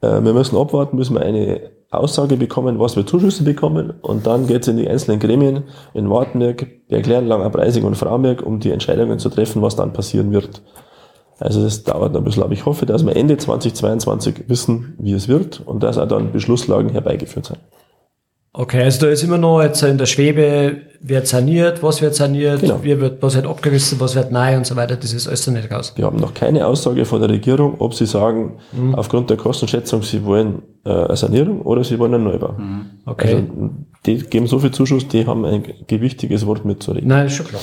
Äh, 0.00 0.24
wir 0.24 0.32
müssen 0.32 0.56
abwarten, 0.56 0.96
bis 0.96 1.08
wir 1.10 1.20
eine 1.20 1.70
Aussage 1.92 2.36
bekommen, 2.36 2.80
was 2.80 2.96
wir 2.96 3.06
Zuschüsse 3.06 3.44
bekommen 3.44 3.94
und 4.02 4.26
dann 4.26 4.48
geht 4.48 4.62
es 4.62 4.68
in 4.68 4.76
die 4.76 4.88
einzelnen 4.88 5.20
Gremien 5.20 5.64
in 5.94 6.10
Wartenberg, 6.10 6.88
Berglernen, 6.88 7.28
Langerpreising 7.28 7.84
und 7.84 7.94
Frauenberg, 7.94 8.42
um 8.42 8.58
die 8.58 8.72
Entscheidungen 8.72 9.20
zu 9.20 9.30
treffen, 9.30 9.62
was 9.62 9.76
dann 9.76 9.92
passieren 9.92 10.32
wird. 10.32 10.62
Also 11.40 11.62
das 11.62 11.84
dauert 11.84 12.16
ein 12.16 12.24
bisschen, 12.24 12.42
aber 12.42 12.52
ich 12.52 12.66
hoffe, 12.66 12.84
dass 12.86 13.06
wir 13.06 13.14
Ende 13.14 13.36
2022 13.36 14.44
wissen, 14.48 14.94
wie 14.98 15.12
es 15.12 15.28
wird 15.28 15.60
und 15.64 15.82
dass 15.82 15.96
auch 15.98 16.08
dann 16.08 16.32
Beschlusslagen 16.32 16.90
herbeigeführt 16.90 17.46
sind. 17.46 17.58
Okay, 18.54 18.82
also 18.82 19.06
da 19.06 19.12
ist 19.12 19.22
immer 19.22 19.38
noch 19.38 19.62
jetzt 19.62 19.82
in 19.84 19.98
der 19.98 20.06
Schwebe, 20.06 20.78
wird 21.00 21.28
saniert, 21.28 21.80
was 21.82 22.02
wird 22.02 22.16
saniert, 22.16 22.60
Genau. 22.62 22.82
wie 22.82 22.98
wird, 22.98 23.22
was 23.22 23.36
wird 23.36 23.46
abgerissen, 23.46 24.00
was 24.00 24.16
wird 24.16 24.32
neu 24.32 24.56
und 24.56 24.66
so 24.66 24.74
weiter, 24.74 24.96
das 24.96 25.12
ist 25.12 25.28
alles 25.28 25.46
noch 25.46 25.54
nicht 25.54 25.70
raus. 25.70 25.92
Wir 25.94 26.06
haben 26.06 26.16
noch 26.18 26.34
keine 26.34 26.66
Aussage 26.66 27.04
von 27.04 27.20
der 27.20 27.30
Regierung, 27.30 27.76
ob 27.78 27.94
sie 27.94 28.06
sagen, 28.06 28.58
aufgrund 28.94 29.30
der 29.30 29.36
Kostenschätzung, 29.36 30.02
sie 30.02 30.24
wollen 30.24 30.62
äh, 30.84 30.90
eine 30.90 31.16
Sanierung 31.16 31.60
oder 31.62 31.84
sie 31.84 32.00
wollen 32.00 32.14
einen 32.14 32.24
Neubau. 32.24 32.56
Okay. 33.06 33.34
Also 33.34 33.70
die 34.06 34.18
geben 34.18 34.48
so 34.48 34.58
viel 34.58 34.72
Zuschuss, 34.72 35.06
die 35.06 35.24
haben 35.24 35.44
ein 35.44 35.62
gewichtiges 35.86 36.44
Wort 36.44 36.64
mitzureden. 36.64 37.06
Nein, 37.08 37.26
ist 37.26 37.34
schon 37.34 37.46
klar. 37.46 37.62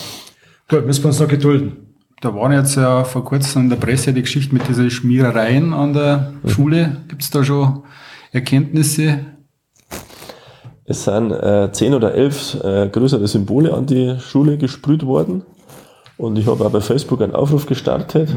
Gut, 0.69 0.85
müssen 0.85 1.03
wir 1.03 1.07
uns 1.07 1.19
noch 1.19 1.27
gedulden. 1.27 1.84
Da 2.21 2.33
waren 2.33 2.53
jetzt 2.53 2.75
ja 2.75 3.03
vor 3.03 3.25
kurzem 3.25 3.63
in 3.63 3.69
der 3.69 3.75
Presse 3.75 4.13
die 4.13 4.21
Geschichte 4.21 4.53
mit 4.53 4.67
diesen 4.67 4.89
Schmierereien 4.89 5.73
an 5.73 5.93
der 5.93 6.33
Schule. 6.45 6.97
Gibt 7.07 7.21
es 7.21 7.29
da 7.29 7.43
schon 7.43 7.83
Erkenntnisse? 8.31 9.19
Es 10.85 11.03
sind 11.03 11.31
äh, 11.31 11.69
zehn 11.71 11.93
oder 11.93 12.13
elf 12.13 12.55
äh, 12.63 12.87
größere 12.89 13.27
Symbole 13.27 13.73
an 13.73 13.85
die 13.85 14.17
Schule 14.19 14.57
gesprüht 14.57 15.05
worden. 15.05 15.43
Und 16.17 16.37
ich 16.37 16.47
habe 16.47 16.65
auch 16.65 16.71
bei 16.71 16.79
Facebook 16.79 17.21
einen 17.21 17.35
Aufruf 17.35 17.65
gestartet, 17.65 18.33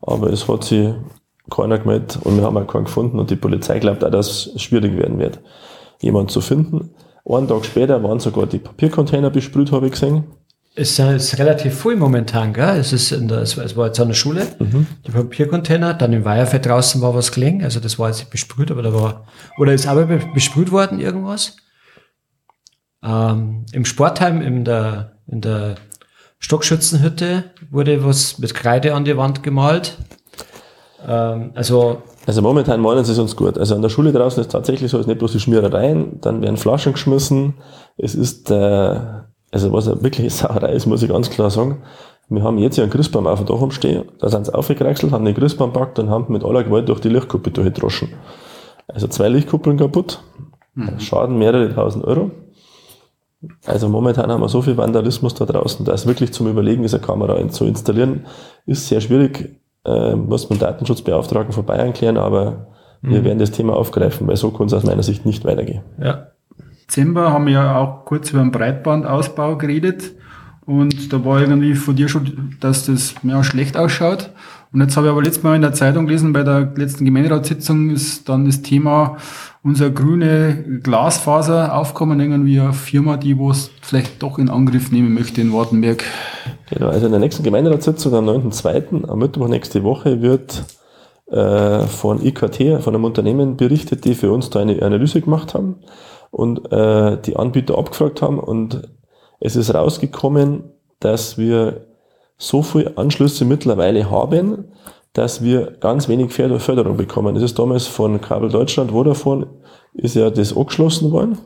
aber 0.00 0.30
es 0.30 0.48
hat 0.48 0.64
sich 0.64 0.92
keiner 1.50 1.78
gemeldet 1.78 2.18
und 2.24 2.36
wir 2.36 2.44
haben 2.44 2.56
auch 2.56 2.66
keinen 2.66 2.84
gefunden 2.84 3.20
und 3.20 3.30
die 3.30 3.36
Polizei 3.36 3.78
glaubt 3.78 4.04
auch, 4.04 4.10
dass 4.10 4.46
es 4.46 4.62
schwierig 4.62 4.96
werden 4.96 5.18
wird, 5.18 5.40
jemanden 6.00 6.30
zu 6.30 6.40
finden. 6.40 6.90
Einen 7.24 7.46
Tag 7.46 7.64
später 7.64 8.02
waren 8.02 8.18
sogar 8.18 8.46
die 8.46 8.58
Papiercontainer 8.58 9.30
besprüht, 9.30 9.70
habe 9.70 9.86
ich 9.86 9.92
gesehen. 9.92 10.24
Es 10.74 10.98
ist, 10.98 10.98
ist 10.98 11.38
relativ 11.38 11.82
viel 11.82 11.96
momentan, 11.96 12.54
gell? 12.54 12.78
Es 12.78 12.92
ist 12.94 13.12
in 13.12 13.28
der, 13.28 13.40
es 13.40 13.76
war 13.76 13.86
jetzt 13.86 14.00
an 14.00 14.08
der 14.08 14.14
Schule, 14.14 14.46
die 15.06 15.10
Papiercontainer, 15.10 15.92
dann 15.92 16.14
im 16.14 16.24
Weiherfeld 16.24 16.64
draußen 16.64 17.02
war 17.02 17.14
was 17.14 17.30
gelegen, 17.30 17.62
also 17.62 17.78
das 17.78 17.98
war 17.98 18.08
jetzt 18.08 18.20
nicht 18.20 18.30
besprüht, 18.30 18.70
aber 18.70 18.82
da 18.82 18.94
war, 18.94 19.26
oder 19.58 19.74
ist 19.74 19.86
aber 19.86 20.06
be- 20.06 20.20
besprüht 20.32 20.70
worden 20.72 20.98
irgendwas? 20.98 21.56
Ähm, 23.04 23.66
Im 23.72 23.84
Sportheim, 23.84 24.40
in 24.40 24.64
der, 24.64 25.12
in 25.26 25.42
der 25.42 25.74
Stockschützenhütte 26.38 27.44
wurde 27.70 28.04
was 28.04 28.38
mit 28.38 28.54
Kreide 28.54 28.94
an 28.94 29.04
die 29.04 29.16
Wand 29.16 29.42
gemalt. 29.42 29.98
Ähm, 31.06 31.50
also, 31.54 32.02
Also 32.26 32.40
momentan 32.40 32.80
meinen 32.80 33.04
sie 33.04 33.12
es 33.12 33.18
uns 33.18 33.36
gut. 33.36 33.58
Also 33.58 33.74
an 33.74 33.82
der 33.82 33.90
Schule 33.90 34.12
draußen 34.12 34.40
ist 34.40 34.52
tatsächlich 34.52 34.90
so, 34.90 34.96
es 34.96 35.02
ist 35.02 35.08
nicht 35.08 35.18
bloß 35.18 35.32
die 35.32 35.40
Schmierereien, 35.40 36.20
dann 36.20 36.40
werden 36.40 36.56
Flaschen 36.56 36.92
geschmissen. 36.92 37.54
Es 37.98 38.14
ist, 38.14 38.50
äh, 38.50 39.00
also 39.52 39.72
was 39.72 39.86
eine 39.86 40.02
wirkliche 40.02 40.30
Sauerei 40.30 40.72
ist, 40.72 40.86
muss 40.86 41.02
ich 41.02 41.10
ganz 41.10 41.30
klar 41.30 41.50
sagen. 41.50 41.82
Wir 42.28 42.42
haben 42.42 42.58
jetzt 42.58 42.76
ja 42.78 42.84
einen 42.84 42.92
Christbaum 42.92 43.26
auf 43.26 43.38
dem 43.40 43.46
Dach 43.46 43.60
umstehen, 43.60 44.04
da 44.18 44.28
sind 44.28 44.46
sie 44.46 44.54
aufgekraxelt, 44.54 45.12
haben 45.12 45.24
den 45.24 45.34
Christbaum 45.34 45.72
packt 45.72 45.98
und 45.98 46.08
haben 46.08 46.32
mit 46.32 46.44
aller 46.44 46.64
Gewalt 46.64 46.88
durch 46.88 47.00
die 47.00 47.10
Lichtkuppel 47.10 47.52
durchgedroschen. 47.52 48.08
Also 48.88 49.06
zwei 49.06 49.28
Lichtkuppeln 49.28 49.76
kaputt, 49.76 50.22
Schaden 50.98 51.38
mehrere 51.38 51.74
tausend 51.74 52.04
Euro. 52.04 52.30
Also 53.66 53.88
momentan 53.88 54.30
haben 54.30 54.40
wir 54.40 54.48
so 54.48 54.62
viel 54.62 54.76
Vandalismus 54.76 55.34
da 55.34 55.44
draußen, 55.44 55.84
dass 55.84 56.06
wirklich 56.06 56.32
zum 56.32 56.46
Überlegen 56.46 56.84
ist, 56.84 56.94
eine 56.94 57.02
Kamera 57.02 57.48
zu 57.48 57.66
installieren, 57.66 58.26
ist 58.66 58.88
sehr 58.88 59.00
schwierig, 59.00 59.60
äh, 59.84 60.14
muss 60.14 60.48
man 60.48 60.58
Datenschutzbeauftragten 60.58 61.52
vorbei 61.52 61.76
erklären, 61.76 62.16
aber 62.16 62.68
wir 63.04 63.24
werden 63.24 63.40
das 63.40 63.50
Thema 63.50 63.74
aufgreifen, 63.74 64.28
weil 64.28 64.36
so 64.36 64.52
kann 64.52 64.66
es 64.66 64.74
aus 64.74 64.84
meiner 64.84 65.02
Sicht 65.02 65.26
nicht 65.26 65.44
weitergehen. 65.44 65.82
ja. 66.00 66.28
Dezember 66.92 67.32
haben 67.32 67.46
wir 67.46 67.54
ja 67.54 67.76
auch 67.78 68.04
kurz 68.04 68.30
über 68.30 68.40
den 68.40 68.50
Breitbandausbau 68.50 69.56
geredet 69.56 70.12
und 70.66 71.10
da 71.10 71.24
war 71.24 71.40
irgendwie 71.40 71.74
von 71.74 71.96
dir 71.96 72.06
schon, 72.06 72.56
dass 72.60 72.84
das 72.84 73.14
ja, 73.22 73.42
schlecht 73.42 73.78
ausschaut. 73.78 74.30
Und 74.74 74.82
jetzt 74.82 74.96
habe 74.96 75.06
ich 75.06 75.10
aber 75.10 75.22
letztes 75.22 75.42
Mal 75.42 75.56
in 75.56 75.62
der 75.62 75.72
Zeitung 75.72 76.06
gelesen, 76.06 76.34
bei 76.34 76.42
der 76.42 76.70
letzten 76.76 77.06
Gemeinderatssitzung 77.06 77.90
ist 77.90 78.28
dann 78.28 78.44
das 78.44 78.60
Thema 78.60 79.16
unser 79.62 79.88
grüne 79.88 80.80
Glasfaser 80.82 81.74
aufkommen, 81.74 82.20
irgendwie 82.20 82.60
eine 82.60 82.74
Firma, 82.74 83.16
die 83.16 83.38
was 83.38 83.70
vielleicht 83.80 84.22
doch 84.22 84.38
in 84.38 84.50
Angriff 84.50 84.92
nehmen 84.92 85.14
möchte 85.14 85.40
in 85.40 85.52
Wartenberg. 85.52 86.04
Genau, 86.68 86.88
also 86.88 87.06
in 87.06 87.12
der 87.12 87.20
nächsten 87.20 87.42
Gemeinderatssitzung 87.42 88.14
am 88.14 88.28
9.2., 88.28 89.08
am 89.08 89.18
Mittwoch 89.18 89.48
nächste 89.48 89.82
Woche, 89.82 90.20
wird 90.20 90.64
äh, 91.30 91.86
von 91.86 92.22
IKT, 92.22 92.82
von 92.82 92.94
einem 92.94 93.04
Unternehmen 93.04 93.56
berichtet, 93.56 94.04
die 94.04 94.14
für 94.14 94.30
uns 94.30 94.50
da 94.50 94.60
eine 94.60 94.82
Analyse 94.82 95.22
gemacht 95.22 95.54
haben 95.54 95.76
und 96.32 96.72
äh, 96.72 97.18
die 97.20 97.36
Anbieter 97.36 97.78
abgefragt 97.78 98.22
haben 98.22 98.40
und 98.40 98.88
es 99.38 99.54
ist 99.54 99.72
rausgekommen, 99.72 100.64
dass 100.98 101.38
wir 101.38 101.86
so 102.38 102.62
viele 102.62 102.96
Anschlüsse 102.96 103.44
mittlerweile 103.44 104.10
haben, 104.10 104.72
dass 105.12 105.44
wir 105.44 105.72
ganz 105.78 106.08
wenig 106.08 106.32
Förder- 106.32 106.58
Förderung 106.58 106.96
bekommen. 106.96 107.34
Das 107.34 107.44
ist 107.44 107.58
damals 107.58 107.86
von 107.86 108.20
Kabel 108.20 108.48
Deutschland, 108.48 108.92
Vodafone, 108.92 109.46
ist 109.92 110.16
ja 110.16 110.30
das 110.30 110.56
angeschlossen 110.56 111.12
worden 111.12 111.38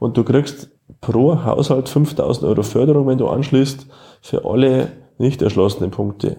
und 0.00 0.16
du 0.16 0.24
kriegst 0.24 0.70
pro 1.00 1.44
Haushalt 1.44 1.88
5000 1.88 2.44
Euro 2.44 2.62
Förderung, 2.62 3.06
wenn 3.06 3.18
du 3.18 3.28
anschließt, 3.28 3.86
für 4.20 4.44
alle 4.44 4.88
nicht 5.18 5.42
erschlossenen 5.42 5.92
Punkte. 5.92 6.38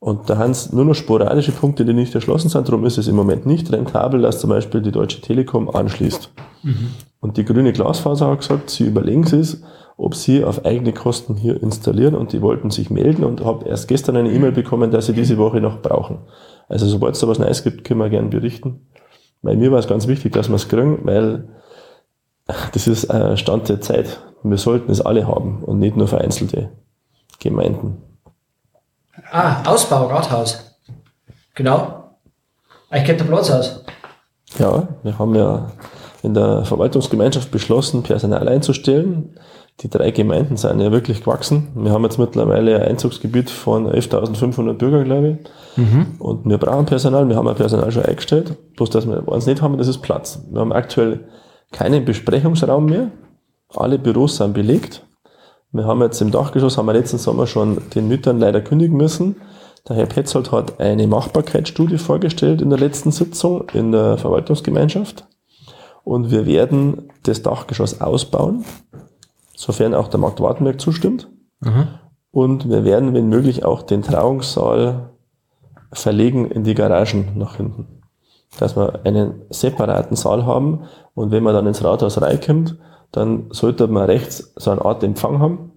Und 0.00 0.30
da 0.30 0.38
haben 0.38 0.50
es 0.50 0.72
nur 0.72 0.86
noch 0.86 0.94
sporadische 0.94 1.52
Punkte, 1.52 1.84
die 1.84 1.92
nicht 1.92 2.14
erschlossen 2.14 2.48
sind. 2.48 2.66
Darum 2.66 2.86
ist 2.86 2.96
es 2.96 3.06
im 3.06 3.16
Moment 3.16 3.44
nicht 3.44 3.70
rentabel, 3.70 4.22
dass 4.22 4.40
zum 4.40 4.48
Beispiel 4.48 4.80
die 4.80 4.92
Deutsche 4.92 5.20
Telekom 5.20 5.68
anschließt. 5.68 6.32
Und 7.20 7.36
die 7.36 7.44
grüne 7.44 7.72
Glasfaser 7.74 8.28
hat 8.28 8.38
gesagt, 8.38 8.70
sie 8.70 8.84
überlegen 8.84 9.24
es, 9.24 9.62
ob 9.98 10.14
sie 10.14 10.42
auf 10.42 10.64
eigene 10.64 10.94
Kosten 10.94 11.36
hier 11.36 11.62
installieren 11.62 12.14
und 12.14 12.32
die 12.32 12.40
wollten 12.40 12.70
sich 12.70 12.88
melden 12.88 13.24
und 13.24 13.44
habe 13.44 13.68
erst 13.68 13.88
gestern 13.88 14.16
eine 14.16 14.32
E-Mail 14.32 14.52
bekommen, 14.52 14.90
dass 14.90 15.06
sie 15.06 15.12
diese 15.12 15.36
Woche 15.36 15.60
noch 15.60 15.82
brauchen. 15.82 16.20
Also 16.68 16.86
sobald 16.86 17.14
es 17.14 17.20
da 17.20 17.28
was 17.28 17.38
Neues 17.38 17.62
gibt, 17.62 17.84
können 17.84 18.00
wir 18.00 18.08
gerne 18.08 18.28
berichten. 18.28 18.86
Bei 19.42 19.54
mir 19.54 19.70
war 19.70 19.78
es 19.78 19.88
ganz 19.88 20.06
wichtig, 20.06 20.32
dass 20.32 20.48
wir 20.48 20.56
es 20.56 20.68
kriegen, 20.68 21.00
weil 21.04 21.48
das 22.72 22.86
ist 22.86 23.04
äh, 23.04 23.36
Stand 23.36 23.68
der 23.68 23.82
Zeit. 23.82 24.20
Wir 24.42 24.56
sollten 24.56 24.90
es 24.90 25.02
alle 25.02 25.26
haben 25.26 25.62
und 25.62 25.78
nicht 25.78 25.96
nur 25.96 26.08
vereinzelte 26.08 26.70
Gemeinden. 27.38 27.98
Ah, 29.30 29.62
Ausbau, 29.66 30.06
Rathaus. 30.06 30.78
Genau. 31.54 32.16
Ich 32.92 33.04
kenne 33.04 33.18
den 33.18 33.26
Platz 33.28 33.50
aus. 33.50 33.84
Ja, 34.58 34.88
wir 35.02 35.18
haben 35.18 35.34
ja 35.34 35.70
in 36.22 36.34
der 36.34 36.64
Verwaltungsgemeinschaft 36.64 37.50
beschlossen, 37.50 38.02
Personal 38.02 38.48
einzustellen. 38.48 39.38
Die 39.80 39.88
drei 39.88 40.10
Gemeinden 40.10 40.56
sind 40.56 40.80
ja 40.80 40.92
wirklich 40.92 41.20
gewachsen. 41.20 41.68
Wir 41.74 41.92
haben 41.92 42.02
jetzt 42.04 42.18
mittlerweile 42.18 42.82
ein 42.82 42.88
Einzugsgebiet 42.90 43.48
von 43.48 43.86
11.500 43.90 44.74
Bürgern, 44.74 45.04
glaube 45.04 45.28
ich. 45.28 45.80
Und 46.20 46.44
wir 46.44 46.58
brauchen 46.58 46.84
Personal. 46.84 47.28
Wir 47.28 47.36
haben 47.36 47.46
ja 47.46 47.54
Personal 47.54 47.90
schon 47.90 48.04
eingestellt. 48.04 48.56
Bloß, 48.76 48.90
dass 48.90 49.06
wir 49.08 49.26
eins 49.32 49.46
nicht 49.46 49.62
haben, 49.62 49.78
das 49.78 49.88
ist 49.88 50.02
Platz. 50.02 50.42
Wir 50.50 50.60
haben 50.60 50.72
aktuell 50.72 51.28
keinen 51.72 52.04
Besprechungsraum 52.04 52.86
mehr. 52.86 53.10
Alle 53.74 53.98
Büros 53.98 54.36
sind 54.36 54.52
belegt. 54.52 55.02
Wir 55.72 55.84
haben 55.84 56.02
jetzt 56.02 56.20
im 56.20 56.32
Dachgeschoss, 56.32 56.76
haben 56.76 56.86
wir 56.86 56.94
letzten 56.94 57.18
Sommer 57.18 57.46
schon 57.46 57.80
den 57.94 58.08
Müttern 58.08 58.40
leider 58.40 58.60
kündigen 58.60 58.96
müssen. 58.96 59.36
Der 59.88 59.96
Herr 59.96 60.06
Petzold 60.06 60.50
hat 60.50 60.80
eine 60.80 61.06
Machbarkeitsstudie 61.06 61.98
vorgestellt 61.98 62.60
in 62.60 62.70
der 62.70 62.78
letzten 62.78 63.12
Sitzung 63.12 63.68
in 63.72 63.92
der 63.92 64.18
Verwaltungsgemeinschaft. 64.18 65.26
Und 66.02 66.30
wir 66.30 66.44
werden 66.46 67.10
das 67.22 67.42
Dachgeschoss 67.42 68.00
ausbauen, 68.00 68.64
sofern 69.54 69.94
auch 69.94 70.08
der 70.08 70.18
Markt 70.18 70.40
Wartenberg 70.40 70.80
zustimmt. 70.80 71.28
Und 72.32 72.68
wir 72.68 72.84
werden, 72.84 73.14
wenn 73.14 73.28
möglich, 73.28 73.64
auch 73.64 73.82
den 73.82 74.02
Trauungssaal 74.02 75.10
verlegen 75.92 76.50
in 76.50 76.64
die 76.64 76.74
Garagen 76.74 77.32
nach 77.36 77.56
hinten. 77.56 78.02
Dass 78.58 78.76
wir 78.76 79.00
einen 79.04 79.42
separaten 79.50 80.16
Saal 80.16 80.46
haben 80.46 80.82
und 81.14 81.30
wenn 81.30 81.44
man 81.44 81.54
dann 81.54 81.66
ins 81.68 81.84
Rathaus 81.84 82.20
reinkommt, 82.20 82.76
dann 83.12 83.46
sollte 83.50 83.86
man 83.88 84.04
rechts 84.04 84.52
so 84.56 84.70
eine 84.70 84.84
Art 84.84 85.02
Empfang 85.02 85.40
haben, 85.40 85.72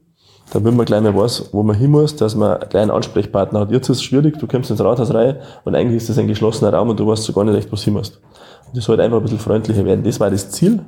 damit 0.52 0.76
man 0.76 0.86
gleich 0.86 1.02
mal 1.02 1.16
weiß, 1.16 1.50
wo 1.52 1.64
man 1.64 1.76
hin 1.76 1.92
muss, 1.92 2.16
dass 2.16 2.36
man 2.36 2.60
gleich 2.70 2.84
einen 2.84 2.92
Ansprechpartner 2.92 3.62
hat. 3.62 3.72
Jetzt 3.72 3.90
ist 3.90 3.98
es 3.98 4.04
schwierig, 4.04 4.38
du 4.40 4.48
kommst 4.48 4.70
ins 4.70 4.84
Rathaus 4.84 5.14
rein 5.14 5.38
und 5.64 5.76
eigentlich 5.76 5.98
ist 5.98 6.10
das 6.10 6.18
ein 6.18 6.28
geschlossener 6.28 6.74
Raum 6.74 6.90
und 6.90 7.00
du 7.00 7.08
weißt 7.08 7.24
so 7.24 7.34
gar 7.34 7.44
nicht 7.44 7.56
recht, 7.56 7.72
wo 7.72 7.76
du 7.76 7.82
hin 7.82 7.94
musst. 7.94 8.22
Und 8.68 8.78
das 8.78 8.86
sollte 8.86 9.04
einfach 9.04 9.18
ein 9.18 9.24
bisschen 9.24 9.40
freundlicher 9.40 9.86
werden. 9.86 10.04
Das 10.04 10.20
war 10.20 10.30
das 10.30 10.52
Ziel. 10.52 10.86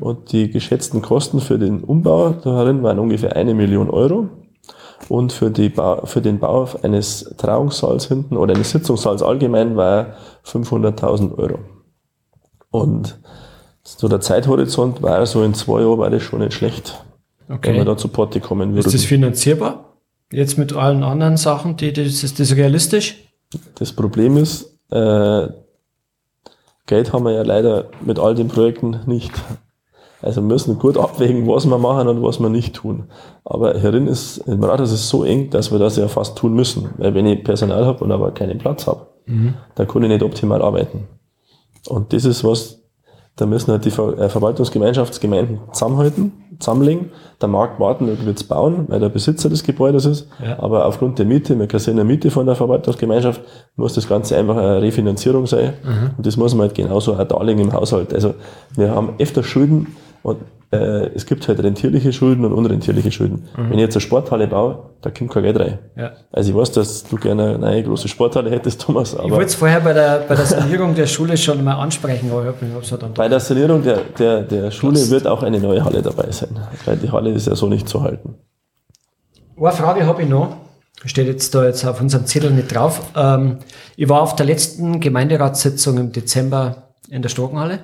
Und 0.00 0.32
die 0.32 0.50
geschätzten 0.50 1.00
Kosten 1.00 1.40
für 1.40 1.58
den 1.58 1.82
Umbau 1.82 2.30
darin 2.30 2.82
waren 2.82 2.98
ungefähr 2.98 3.36
eine 3.36 3.54
Million 3.54 3.88
Euro. 3.88 4.28
Und 5.08 5.32
für, 5.32 5.50
die 5.50 5.68
Bau, 5.68 6.04
für 6.06 6.20
den 6.20 6.38
Bau 6.38 6.68
eines 6.82 7.34
Trauungssaals 7.38 8.06
hinten 8.06 8.36
oder 8.36 8.54
eines 8.54 8.70
Sitzungssaals 8.70 9.22
allgemein 9.22 9.76
war 9.76 10.14
500.000 10.44 11.36
Euro. 11.38 11.58
Und 12.70 13.18
so 13.82 14.08
der 14.08 14.20
Zeithorizont 14.20 15.02
war 15.02 15.24
so 15.26 15.42
in 15.42 15.54
zwei 15.54 15.80
Jahren 15.82 15.98
war 15.98 16.10
das 16.10 16.22
schon 16.22 16.40
nicht 16.40 16.54
schlecht, 16.54 17.04
wenn 17.48 17.60
wir 17.62 17.80
Okay. 17.80 17.84
da 17.84 17.96
zu 17.96 18.08
Potte 18.08 18.40
kommen 18.40 18.74
würden. 18.74 18.86
Ist 18.86 18.94
das 18.94 19.04
finanzierbar? 19.04 19.96
Jetzt 20.30 20.56
mit 20.56 20.72
allen 20.72 21.02
anderen 21.02 21.36
Sachen, 21.36 21.76
die, 21.76 21.92
das, 21.92 22.22
ist 22.22 22.40
das 22.40 22.56
realistisch? 22.56 23.28
Das 23.74 23.92
Problem 23.92 24.36
ist, 24.36 24.78
äh, 24.90 25.48
Geld 26.86 27.12
haben 27.12 27.24
wir 27.24 27.32
ja 27.32 27.42
leider 27.42 27.90
mit 28.00 28.18
all 28.18 28.34
den 28.34 28.48
Projekten 28.48 29.00
nicht. 29.06 29.32
Also 30.22 30.40
wir 30.40 30.46
müssen 30.46 30.78
gut 30.78 30.96
abwägen, 30.96 31.46
was 31.48 31.66
wir 31.66 31.78
machen 31.78 32.06
und 32.08 32.22
was 32.22 32.38
wir 32.38 32.48
nicht 32.48 32.76
tun. 32.76 33.08
Aber 33.44 33.78
hierin 33.78 34.06
ist, 34.06 34.38
im 34.38 34.62
Rathaus 34.62 34.92
ist 34.92 35.00
es 35.00 35.08
so 35.08 35.24
eng, 35.24 35.50
dass 35.50 35.72
wir 35.72 35.78
das 35.78 35.96
ja 35.96 36.06
fast 36.06 36.38
tun 36.38 36.54
müssen. 36.54 36.90
Weil 36.96 37.14
wenn 37.14 37.26
ich 37.26 37.42
Personal 37.42 37.84
habe 37.84 38.04
und 38.04 38.12
aber 38.12 38.30
keinen 38.30 38.58
Platz 38.58 38.86
habe, 38.86 39.08
mhm. 39.26 39.54
dann 39.74 39.88
kann 39.88 40.02
ich 40.04 40.08
nicht 40.08 40.22
optimal 40.22 40.62
arbeiten. 40.62 41.08
Und 41.88 42.12
das 42.12 42.24
ist 42.24 42.44
was, 42.44 42.81
da 43.36 43.46
müssen 43.46 43.72
halt 43.72 43.84
die 43.84 43.90
Ver 43.90 44.18
äh, 44.18 44.28
Verwaltungsgemeinschaftsgemeinden 44.28 45.60
zusammenhalten, 45.72 46.32
zusammenlegen. 46.58 47.10
Der 47.40 47.48
Markt 47.48 47.80
warten 47.80 48.06
wird 48.24 48.36
es 48.36 48.44
bauen, 48.44 48.84
weil 48.88 49.00
der 49.00 49.08
Besitzer 49.08 49.48
des 49.48 49.64
Gebäudes 49.64 50.04
ist. 50.04 50.28
Ja. 50.44 50.58
Aber 50.58 50.86
aufgrund 50.86 51.18
der 51.18 51.26
Miete, 51.26 51.58
wir 51.58 51.66
kassieren 51.66 51.98
eine 51.98 52.08
Miete 52.08 52.30
von 52.30 52.46
der 52.46 52.54
Verwaltungsgemeinschaft, 52.54 53.40
muss 53.76 53.94
das 53.94 54.08
Ganze 54.08 54.36
einfach 54.36 54.56
eine 54.56 54.82
Refinanzierung 54.82 55.46
sein. 55.46 55.72
Mhm. 55.82 56.10
Und 56.18 56.26
das 56.26 56.36
muss 56.36 56.54
man 56.54 56.68
halt 56.68 56.74
genauso 56.74 57.14
auch 57.14 57.24
darlegen 57.24 57.62
im 57.62 57.72
Haushalt. 57.72 58.12
Also 58.12 58.34
wir 58.76 58.94
haben 58.94 59.14
öfter 59.18 59.42
Schulden, 59.42 59.86
und 60.22 60.38
es 60.76 61.26
gibt 61.26 61.46
halt 61.48 61.62
rentierliche 61.62 62.12
Schulden 62.12 62.44
und 62.44 62.52
unrentierliche 62.52 63.12
Schulden. 63.12 63.48
Mhm. 63.56 63.70
Wenn 63.70 63.72
ich 63.74 63.80
jetzt 63.80 63.96
eine 63.96 64.00
Sporthalle 64.00 64.46
baue, 64.46 64.90
da 65.02 65.10
kommt 65.10 65.30
kein 65.30 65.42
Geld 65.42 65.60
rein. 65.60 65.78
Ja. 65.96 66.12
Also 66.32 66.50
ich 66.50 66.56
weiß, 66.56 66.72
dass 66.72 67.04
du 67.04 67.16
gerne 67.16 67.50
eine 67.50 67.58
neue 67.58 67.82
große 67.82 68.08
Sporthalle 68.08 68.50
hättest, 68.50 68.80
Thomas. 68.80 69.14
Aber 69.14 69.26
ich 69.26 69.32
wollte 69.32 69.46
es 69.46 69.54
vorher 69.54 69.80
bei 69.80 69.92
der, 69.92 70.24
bei 70.26 70.34
der 70.34 70.46
Sanierung 70.46 70.94
der 70.94 71.06
Schule 71.06 71.36
schon 71.36 71.62
mal 71.62 71.74
ansprechen, 71.74 72.30
aber 72.30 72.42
ich 72.42 72.46
habe 72.48 72.80
es 72.80 72.90
dann 72.90 73.12
Bei 73.14 73.28
der 73.28 73.40
Sanierung 73.40 73.82
der, 73.82 73.98
der, 74.18 74.42
der 74.42 74.70
Schule 74.70 74.94
Platz. 74.94 75.10
wird 75.10 75.26
auch 75.26 75.42
eine 75.42 75.60
neue 75.60 75.84
Halle 75.84 76.00
dabei 76.00 76.30
sein, 76.30 76.58
weil 76.86 76.96
die 76.96 77.10
Halle 77.10 77.32
ist 77.32 77.46
ja 77.46 77.54
so 77.54 77.66
nicht 77.68 77.88
zu 77.88 78.02
halten. 78.02 78.36
Eine 79.56 79.72
Frage 79.72 80.06
habe 80.06 80.22
ich 80.22 80.28
noch. 80.28 80.56
Steht 81.04 81.26
jetzt 81.26 81.54
da 81.54 81.64
jetzt 81.64 81.84
auf 81.84 82.00
unserem 82.00 82.26
Zettel 82.26 82.50
nicht 82.52 82.74
drauf. 82.74 83.00
Ähm, 83.16 83.58
ich 83.96 84.08
war 84.08 84.22
auf 84.22 84.36
der 84.36 84.46
letzten 84.46 85.00
Gemeinderatssitzung 85.00 85.98
im 85.98 86.12
Dezember 86.12 86.94
in 87.10 87.22
der 87.22 87.28
Storkenhalle. 87.28 87.80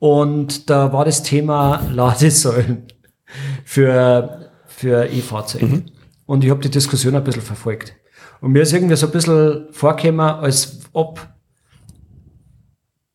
Und 0.00 0.70
da 0.70 0.92
war 0.92 1.04
das 1.04 1.22
Thema 1.22 1.86
Ladesäulen 1.92 2.84
für, 3.64 4.50
für 4.66 5.06
E-Fahrzeuge. 5.06 5.66
Mhm. 5.66 5.86
Und 6.26 6.42
ich 6.42 6.50
habe 6.50 6.62
die 6.62 6.70
Diskussion 6.70 7.14
ein 7.14 7.22
bisschen 7.22 7.42
verfolgt. 7.42 7.94
Und 8.40 8.52
mir 8.52 8.62
ist 8.62 8.72
irgendwie 8.72 8.96
so 8.96 9.06
ein 9.06 9.12
bisschen 9.12 9.66
vorgekommen, 9.72 10.20
als 10.20 10.80
ob 10.94 11.28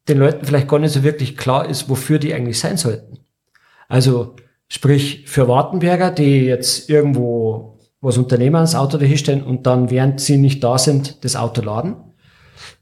den 0.07 0.19
Leuten 0.19 0.45
vielleicht 0.45 0.67
gar 0.67 0.77
nicht 0.77 0.93
so 0.93 1.03
wirklich 1.03 1.35
klar 1.35 1.67
ist, 1.67 1.89
wofür 1.89 2.19
die 2.19 2.33
eigentlich 2.35 2.59
sein 2.59 2.77
sollten. 2.77 3.17
Also 3.87 4.35
sprich 4.67 5.23
für 5.25 5.47
Wartenberger, 5.47 6.11
die 6.11 6.41
jetzt 6.45 6.87
irgendwo 6.87 7.79
was 7.99 8.19
unternehmen, 8.19 8.61
das 8.61 8.75
Auto 8.75 8.99
dahinstellen 8.99 9.43
und 9.43 9.65
dann, 9.65 9.89
während 9.89 10.21
sie 10.21 10.37
nicht 10.37 10.63
da 10.63 10.77
sind, 10.77 11.23
das 11.23 11.35
Auto 11.35 11.63
laden. 11.63 11.95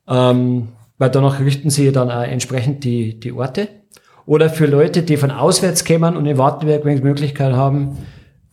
Ähm, 0.10 0.74
weil 0.98 1.10
danach 1.10 1.40
richten 1.40 1.70
sie 1.70 1.94
dann 1.94 2.12
auch 2.12 2.24
entsprechend 2.24 2.84
die, 2.84 3.18
die 3.18 3.32
Orte. 3.32 3.70
Oder 4.26 4.50
für 4.50 4.66
Leute, 4.66 5.04
die 5.04 5.18
von 5.18 5.32
auswärts 5.32 5.86
kommen 5.86 6.16
und 6.16 6.26
in 6.26 6.38
Wartenberg 6.38 6.86
wenn 6.86 6.98
sie 6.98 7.04
Möglichkeit 7.04 7.54
haben, 7.54 7.98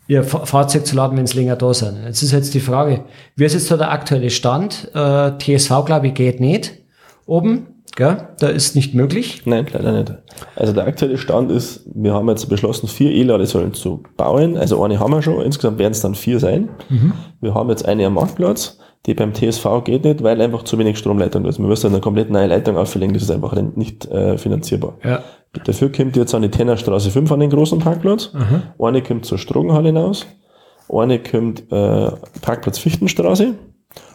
ihr 0.08 0.24
Fahrzeug 0.24 0.86
zu 0.86 0.96
laden, 0.96 1.16
wenn 1.16 1.26
sie 1.26 1.38
länger 1.38 1.56
da 1.56 1.72
sind. 1.72 1.98
Jetzt 2.04 2.22
ist 2.22 2.32
jetzt 2.32 2.52
die 2.54 2.60
Frage, 2.60 3.04
wie 3.36 3.44
ist 3.44 3.54
jetzt 3.54 3.70
da 3.70 3.76
der 3.76 3.92
aktuelle 3.92 4.30
Stand? 4.30 4.90
Äh, 4.92 5.38
TSV, 5.38 5.84
glaube 5.86 6.08
ich, 6.08 6.14
geht 6.14 6.40
nicht 6.40 6.72
oben. 7.26 7.68
Gell? 7.96 8.28
Da 8.38 8.48
ist 8.48 8.76
nicht 8.76 8.94
möglich. 8.94 9.42
Nein, 9.44 9.66
leider 9.72 9.92
nicht. 9.92 10.12
Also 10.56 10.72
der 10.72 10.86
aktuelle 10.86 11.18
Stand 11.18 11.50
ist, 11.50 11.82
wir 11.92 12.14
haben 12.14 12.28
jetzt 12.28 12.48
beschlossen, 12.48 12.88
vier 12.88 13.10
E-Ladesäulen 13.10 13.74
zu 13.74 14.02
bauen. 14.16 14.56
Also 14.56 14.82
eine 14.82 14.98
haben 14.98 15.12
wir 15.12 15.22
schon, 15.22 15.40
insgesamt 15.42 15.78
werden 15.78 15.92
es 15.92 16.00
dann 16.00 16.14
vier 16.14 16.38
sein. 16.40 16.68
Mhm. 16.88 17.12
Wir 17.40 17.54
haben 17.54 17.68
jetzt 17.68 17.86
eine 17.86 18.06
am 18.06 18.14
Marktplatz. 18.14 18.78
Die 19.06 19.14
beim 19.14 19.32
TSV 19.32 19.82
geht 19.84 20.04
nicht, 20.04 20.22
weil 20.22 20.40
einfach 20.42 20.62
zu 20.64 20.78
wenig 20.78 20.98
Stromleitung 20.98 21.46
ist. 21.46 21.58
Wir 21.58 21.66
müssen 21.66 21.86
eine 21.86 22.00
komplett 22.00 22.30
neue 22.30 22.48
Leitung 22.48 22.76
auffüllen, 22.76 23.14
das 23.14 23.22
ist 23.22 23.30
einfach 23.30 23.54
nicht 23.54 24.06
äh, 24.06 24.36
finanzierbar. 24.36 24.98
Ja. 25.02 25.22
Dafür 25.64 25.90
kommt 25.90 26.16
jetzt 26.16 26.34
an 26.34 26.42
die 26.42 26.50
Tennerstraße 26.50 27.10
5 27.10 27.32
an 27.32 27.40
den 27.40 27.50
großen 27.50 27.78
Parkplatz. 27.78 28.32
Mhm. 28.32 28.62
Eine 28.78 29.02
kommt 29.02 29.24
zur 29.24 29.38
Strogenhalle 29.38 29.88
hinaus. 29.88 30.26
Eine 30.88 31.18
kommt 31.18 31.72
äh, 31.72 32.10
Parkplatz 32.42 32.78
Fichtenstraße. 32.78 33.54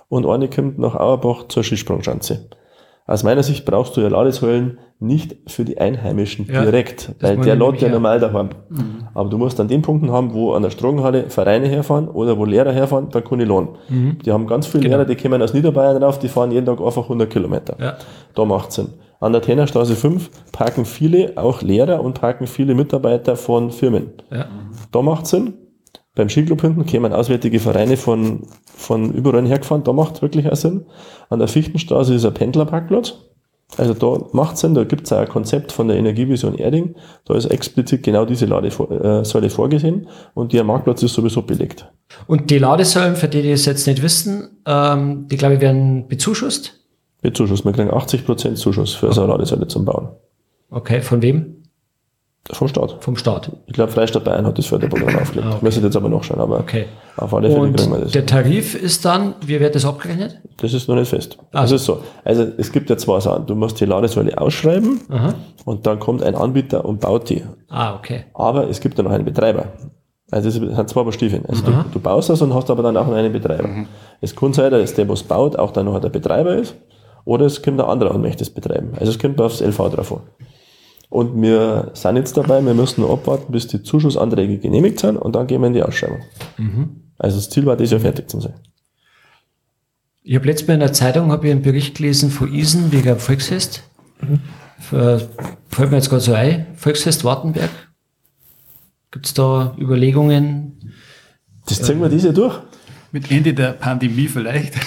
Und 0.07 0.25
eine 0.25 0.49
kommt 0.49 0.77
nach 0.77 0.95
Auerbach 0.95 1.47
zur 1.47 1.63
Skisprungschanze. 1.63 2.47
Aus 3.07 3.23
meiner 3.23 3.43
Sicht 3.43 3.65
brauchst 3.65 3.95
du 3.95 4.01
ja 4.01 4.07
Ladesäulen 4.07 4.79
nicht 4.99 5.37
für 5.47 5.63
die 5.63 5.77
Einheimischen 5.77 6.47
ja, 6.51 6.63
direkt, 6.63 7.13
weil 7.19 7.37
der 7.37 7.55
lädt 7.55 7.81
ja 7.81 7.89
normal 7.89 8.19
daheim. 8.19 8.49
Mhm. 8.69 9.07
Aber 9.13 9.29
du 9.29 9.37
musst 9.37 9.59
an 9.59 9.67
den 9.67 9.83
Punkten 9.83 10.11
haben, 10.11 10.33
wo 10.33 10.53
an 10.53 10.63
der 10.63 10.71
Strogenhalle 10.71 11.29
Vereine 11.29 11.67
herfahren 11.67 12.07
oder 12.07 12.37
wo 12.39 12.45
Lehrer 12.45 12.71
herfahren, 12.71 13.09
da 13.11 13.21
kann 13.21 13.39
ich 13.39 13.47
lohnen. 13.47 13.69
Mhm. 13.89 14.17
Die 14.25 14.31
haben 14.31 14.47
ganz 14.47 14.65
viele 14.65 14.83
genau. 14.83 14.97
Lehrer, 14.97 15.07
die 15.07 15.15
kommen 15.15 15.41
aus 15.41 15.53
Niederbayern 15.53 16.01
rauf, 16.01 16.17
die 16.17 16.29
fahren 16.29 16.51
jeden 16.51 16.65
Tag 16.65 16.81
einfach 16.81 17.03
100 17.03 17.29
Kilometer. 17.29 17.75
Ja. 17.79 17.97
Da 18.33 18.45
macht 18.45 18.71
Sinn. 18.71 18.87
An 19.19 19.33
der 19.33 19.41
Tennerstraße 19.41 19.95
5 19.95 20.29
parken 20.51 20.85
viele, 20.85 21.33
auch 21.35 21.61
Lehrer 21.61 22.03
und 22.03 22.19
parken 22.19 22.47
viele 22.47 22.73
Mitarbeiter 22.73 23.35
von 23.35 23.69
Firmen. 23.71 24.13
Ja. 24.31 24.47
Da 24.91 25.01
macht 25.01 25.27
Sinn. 25.27 25.53
Beim 26.15 26.29
Skiclub 26.29 26.61
hinten 26.61 26.85
kämen 26.85 27.13
auswärtige 27.13 27.59
Vereine 27.59 27.97
von, 27.97 28.43
von 28.65 29.13
überall 29.13 29.45
hergefahren, 29.45 29.83
da 29.83 29.91
macht 29.91 30.21
wirklich 30.21 30.49
auch 30.49 30.55
Sinn. 30.55 30.85
An 31.29 31.39
der 31.39 31.49
Fichtenstraße 31.49 32.15
ist 32.15 32.25
ein 32.25 32.33
Pendlerparkplatz. 32.33 33.15
Also 33.77 33.93
da 33.93 34.25
macht 34.31 34.57
Sinn, 34.57 34.73
da 34.73 34.85
gibt 34.85 35.05
es 35.05 35.11
auch 35.11 35.19
ein 35.19 35.27
Konzept 35.27 35.71
von 35.71 35.87
der 35.87 35.97
Energievision 35.97 36.55
Erding. 36.55 36.95
Da 37.25 37.35
ist 37.35 37.45
explizit 37.45 38.03
genau 38.03 38.25
diese 38.25 38.45
Ladesäule 38.45 39.49
vorgesehen 39.49 40.07
und 40.33 40.53
der 40.53 40.63
Marktplatz 40.63 41.03
ist 41.03 41.13
sowieso 41.13 41.41
belegt. 41.41 41.91
Und 42.27 42.49
die 42.49 42.59
Ladesäulen, 42.59 43.15
für 43.15 43.27
die, 43.27 43.41
die 43.41 43.51
es 43.51 43.65
jetzt 43.65 43.85
nicht 43.87 44.01
wissen, 44.01 44.61
ähm, 44.65 45.27
die 45.27 45.35
glaube 45.35 45.55
ich 45.55 45.61
werden 45.61 46.07
bezuschusst? 46.07 46.79
Bezuschusst. 47.21 47.65
Wir 47.65 47.73
kriegen 47.73 47.91
80% 47.91 48.53
Zuschuss 48.53 48.93
für 48.93 49.11
so 49.11 49.23
eine 49.23 49.31
Ladesäule 49.31 49.67
zum 49.67 49.83
Bauen. 49.83 50.09
Okay, 50.69 51.01
von 51.01 51.21
wem? 51.21 51.64
Vom 52.51 52.67
Staat. 52.67 52.97
Vom 52.99 53.17
Staat. 53.17 53.51
Ich 53.65 53.73
glaube, 53.73 53.91
Freistaat 53.91 54.23
Bayern 54.23 54.45
hat 54.45 54.57
das 54.57 54.67
Förderprogramm 54.67 55.17
aufgelegt. 55.17 55.47
Ah, 55.47 55.55
okay. 55.55 55.65
Müssen 55.65 55.83
jetzt 55.83 55.95
aber 55.95 56.09
noch 56.09 56.23
schauen, 56.23 56.39
aber 56.39 56.59
okay. 56.59 56.85
auf 57.17 57.33
alle 57.33 57.49
Fälle 57.49 57.61
Und 57.61 57.75
kriegen 57.75 57.91
wir 57.91 57.99
das. 58.01 58.11
Der 58.11 58.25
Tarif 58.27 58.75
ist 58.75 59.03
dann, 59.03 59.33
wie 59.43 59.59
wird 59.59 59.73
das 59.73 59.83
abgerechnet? 59.83 60.39
Das 60.57 60.71
ist 60.73 60.87
noch 60.87 60.95
nicht 60.95 61.09
fest. 61.09 61.39
Ah. 61.51 61.61
Das 61.61 61.71
ist 61.71 61.85
so. 61.85 62.01
Also 62.23 62.45
es 62.57 62.71
gibt 62.71 62.89
ja 62.91 62.97
zwei 62.97 63.19
Sachen. 63.19 63.47
Du 63.47 63.55
musst 63.55 63.79
die 63.81 63.85
Ladesäule 63.85 64.37
ausschreiben 64.39 65.01
Aha. 65.09 65.33
und 65.65 65.87
dann 65.87 65.99
kommt 65.99 66.21
ein 66.21 66.35
Anbieter 66.35 66.85
und 66.85 66.99
baut 66.99 67.29
die. 67.29 67.43
Ah, 67.67 67.95
okay. 67.95 68.25
Aber 68.35 68.69
es 68.69 68.79
gibt 68.79 68.95
ja 68.99 69.03
noch 69.03 69.11
einen 69.11 69.25
Betreiber. 69.25 69.69
Also 70.29 70.49
es 70.49 70.55
sind 70.55 70.89
zwei 70.89 71.11
Stiefeln. 71.11 71.45
Also 71.47 71.63
du, 71.63 71.71
du, 71.93 71.99
baust 71.99 72.29
das 72.29 72.41
und 72.43 72.53
hast 72.53 72.69
aber 72.69 72.83
dann 72.83 72.95
auch 72.97 73.07
noch 73.07 73.15
einen 73.15 73.33
Betreiber. 73.33 73.67
Mhm. 73.67 73.87
Es 74.21 74.35
kann 74.35 74.53
sein, 74.53 74.69
dass 74.69 74.93
der, 74.93 75.09
was 75.09 75.23
baut, 75.23 75.57
auch 75.57 75.71
dann 75.71 75.85
noch 75.85 75.99
der 75.99 76.09
Betreiber 76.09 76.55
ist. 76.55 76.75
Oder 77.25 77.45
es 77.45 77.63
kommt 77.63 77.79
ein 77.79 77.87
anderer 77.87 78.13
und 78.13 78.21
möchte 78.21 78.43
es 78.43 78.51
betreiben. 78.51 78.93
Also 78.99 79.11
es 79.11 79.17
kommt 79.17 79.41
aufs 79.41 79.61
LV 79.61 79.77
drauf 79.77 80.11
an. 80.11 80.21
Und 81.15 81.41
wir 81.41 81.91
sind 81.93 82.17
jetzt 82.17 82.35
dabei, 82.35 82.61
wir 82.61 82.73
müssen 82.73 82.99
noch 82.99 83.13
abwarten, 83.13 83.49
bis 83.53 83.67
die 83.67 83.81
Zuschussanträge 83.81 84.57
genehmigt 84.57 84.99
sind 84.99 85.15
und 85.15 85.33
dann 85.33 85.47
gehen 85.47 85.61
wir 85.61 85.67
in 85.67 85.73
die 85.73 85.81
Ausschreibung. 85.81 86.19
Mhm. 86.57 87.03
Also 87.17 87.37
das 87.37 87.49
Ziel 87.49 87.65
war, 87.65 87.77
das 87.77 87.91
Jahr 87.91 88.01
fertig 88.01 88.29
zu 88.29 88.41
sein. 88.41 88.55
Ich 90.23 90.35
habe 90.35 90.45
letztes 90.45 90.67
Mal 90.67 90.73
in 90.73 90.81
der 90.81 90.91
Zeitung 90.91 91.31
ich 91.31 91.51
einen 91.51 91.61
Bericht 91.61 91.95
gelesen 91.95 92.31
von 92.31 92.53
Isen 92.53 92.91
wegen 92.91 93.05
dem 93.05 93.19
Volksfest. 93.19 93.83
Mhm. 94.19 94.41
Fällt 95.69 95.89
mir 95.89 95.95
jetzt 95.95 96.09
gerade 96.09 96.21
so 96.21 96.33
ein. 96.33 96.67
Volksfest 96.75 97.23
Wartenberg. 97.23 97.69
Gibt 99.11 99.27
es 99.27 99.33
da 99.33 99.73
Überlegungen? 99.79 100.91
Das 101.65 101.81
ziehen 101.81 102.01
wir 102.01 102.09
dieses 102.09 102.25
Jahr 102.25 102.33
durch 102.33 102.59
mit 103.11 103.31
Ende 103.31 103.53
der 103.53 103.73
Pandemie 103.73 104.27
vielleicht? 104.27 104.75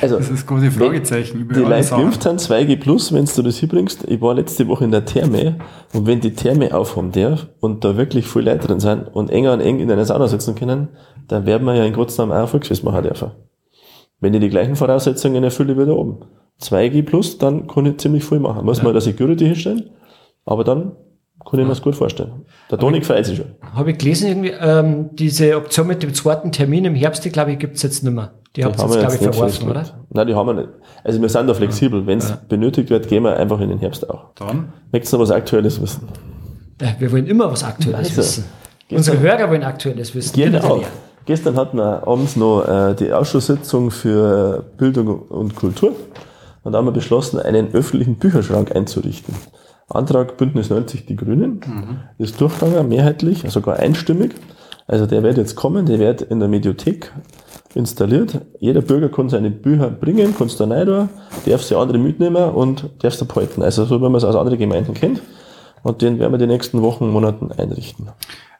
Also, 0.00 0.16
das 0.16 0.24
ist 0.28 0.40
das 0.40 0.46
große 0.46 0.72
Fragezeichen. 0.72 1.48
Die 1.54 1.60
Leute 1.60 1.88
geimpft 1.90 2.24
sind 2.24 2.40
2G 2.40 2.80
plus, 2.80 3.12
wenn 3.12 3.26
du 3.26 3.42
das 3.42 3.58
hinbringst. 3.58 4.06
Ich 4.08 4.20
war 4.20 4.34
letzte 4.34 4.66
Woche 4.66 4.82
in 4.82 4.90
der 4.90 5.04
Therme 5.04 5.58
und 5.94 6.04
wenn 6.04 6.18
die 6.18 6.32
Therme 6.32 6.74
aufhaben 6.74 7.12
darf 7.12 7.46
und 7.60 7.84
da 7.84 7.96
wirklich 7.96 8.26
viele 8.26 8.52
Leute 8.52 8.66
drin 8.66 8.80
sind 8.80 9.06
und 9.14 9.30
enger 9.30 9.52
und 9.52 9.60
eng 9.60 9.78
in 9.78 9.88
einer 9.88 10.04
Sauna 10.04 10.26
sitzen 10.26 10.56
können, 10.56 10.88
dann 11.28 11.46
werden 11.46 11.64
wir 11.64 11.76
ja 11.76 11.84
in 11.84 11.92
Kurznamen 11.92 12.36
auch 12.36 12.42
ein 12.42 12.48
Volksfest 12.48 12.82
machen 12.82 13.04
dürfen. 13.04 13.30
Wenn 14.18 14.34
ich 14.34 14.40
die 14.40 14.48
gleichen 14.48 14.74
Voraussetzungen 14.74 15.44
erfülle 15.44 15.78
wie 15.78 15.86
da 15.86 15.92
oben. 15.92 16.24
2G 16.60 17.04
plus, 17.04 17.38
dann 17.38 17.68
kann 17.68 17.86
ich 17.86 17.98
ziemlich 17.98 18.24
viel 18.24 18.40
machen. 18.40 18.64
Muss 18.64 18.78
ja. 18.78 18.84
man 18.84 18.94
da 18.94 19.00
Security 19.00 19.44
hinstellen, 19.44 19.90
aber 20.44 20.64
dann 20.64 20.96
kann 21.44 21.60
ich 21.60 21.64
mir 21.64 21.70
das 21.70 21.82
gut 21.82 21.94
vorstellen. 21.94 22.44
Der 22.70 22.78
Toni 22.78 23.00
freut 23.00 23.24
sich 23.26 23.38
schon. 23.38 23.46
Habe 23.74 23.92
ich 23.92 23.98
gelesen, 23.98 24.28
irgendwie, 24.28 24.52
ähm, 24.60 25.10
diese 25.12 25.56
Option 25.56 25.86
mit 25.86 26.02
dem 26.02 26.12
zweiten 26.12 26.52
Termin 26.52 26.84
im 26.84 26.94
Herbst, 26.94 27.24
die 27.24 27.30
glaube 27.30 27.52
ich, 27.52 27.58
gibt 27.58 27.76
es 27.76 27.82
jetzt 27.82 28.04
nicht 28.04 28.12
mehr. 28.12 28.32
Die, 28.56 28.60
die 28.60 28.64
habt 28.64 28.78
ihr 28.78 28.84
jetzt, 28.84 28.98
glaube 28.98 29.14
ich, 29.14 29.20
verworfen, 29.20 29.70
oder? 29.70 29.84
Nein, 30.10 30.26
die 30.26 30.34
haben 30.34 30.46
wir 30.46 30.54
nicht. 30.54 30.68
Also 31.04 31.20
wir 31.20 31.28
sind 31.28 31.46
da 31.46 31.54
flexibel. 31.54 32.06
Wenn 32.06 32.18
es 32.18 32.30
ja. 32.30 32.38
benötigt 32.48 32.90
wird, 32.90 33.08
gehen 33.08 33.22
wir 33.22 33.36
einfach 33.36 33.60
in 33.60 33.68
den 33.68 33.78
Herbst 33.78 34.08
auch. 34.08 34.34
Dann? 34.34 34.72
Möchtest 34.92 35.12
du 35.12 35.16
noch 35.16 35.24
was 35.24 35.30
Aktuelles 35.30 35.80
wissen? 35.80 36.08
Ja, 36.80 36.88
wir 36.98 37.12
wollen 37.12 37.26
immer 37.26 37.50
was 37.50 37.64
Aktuelles 37.64 38.08
also, 38.08 38.16
wissen. 38.18 38.44
Unsere 38.90 39.18
Hörer 39.20 39.50
wollen 39.50 39.64
Aktuelles 39.64 40.14
wissen. 40.14 40.34
Genau. 40.34 40.82
Gestern 41.26 41.56
hatten 41.56 41.76
wir 41.76 42.06
abends 42.06 42.36
noch 42.36 42.66
äh, 42.66 42.94
die 42.94 43.12
Ausschusssitzung 43.12 43.90
für 43.90 44.64
Bildung 44.78 45.20
und 45.20 45.54
Kultur 45.54 45.92
und 46.68 46.72
da 46.72 46.78
haben 46.78 46.86
wir 46.86 46.92
beschlossen, 46.92 47.40
einen 47.40 47.72
öffentlichen 47.72 48.16
Bücherschrank 48.16 48.74
einzurichten. 48.74 49.34
Antrag 49.88 50.36
Bündnis 50.36 50.70
90 50.70 51.06
Die 51.06 51.16
Grünen 51.16 51.60
mhm. 51.66 51.98
ist 52.18 52.40
durchgegangen, 52.40 52.88
mehrheitlich, 52.88 53.44
sogar 53.48 53.76
einstimmig. 53.76 54.34
Also 54.86 55.06
der 55.06 55.22
wird 55.22 55.36
jetzt 55.36 55.54
kommen, 55.54 55.86
der 55.86 55.98
wird 55.98 56.22
in 56.22 56.40
der 56.40 56.48
Mediothek 56.48 57.12
installiert. 57.74 58.40
Jeder 58.58 58.80
Bürger 58.80 59.08
kann 59.08 59.28
seine 59.28 59.50
Bücher 59.50 59.90
bringen, 59.90 60.34
kann 60.36 60.46
es 60.46 60.56
da 60.56 60.66
rein 60.66 60.86
tun, 60.86 61.08
darf 61.46 61.62
sie 61.62 61.74
andere 61.74 61.98
mitnehmen 61.98 62.50
und 62.50 62.90
darf 63.00 63.12
es 63.14 63.18
da 63.18 63.24
behalten. 63.24 63.62
Also 63.62 63.84
so, 63.84 63.98
wie 63.98 64.04
man 64.04 64.14
es 64.14 64.24
aus 64.24 64.36
anderen 64.36 64.58
Gemeinden 64.58 64.94
kennt. 64.94 65.22
Und 65.82 66.02
den 66.02 66.18
werden 66.18 66.32
wir 66.32 66.38
die 66.38 66.46
nächsten 66.46 66.82
Wochen, 66.82 67.08
Monaten 67.10 67.52
einrichten. 67.52 68.08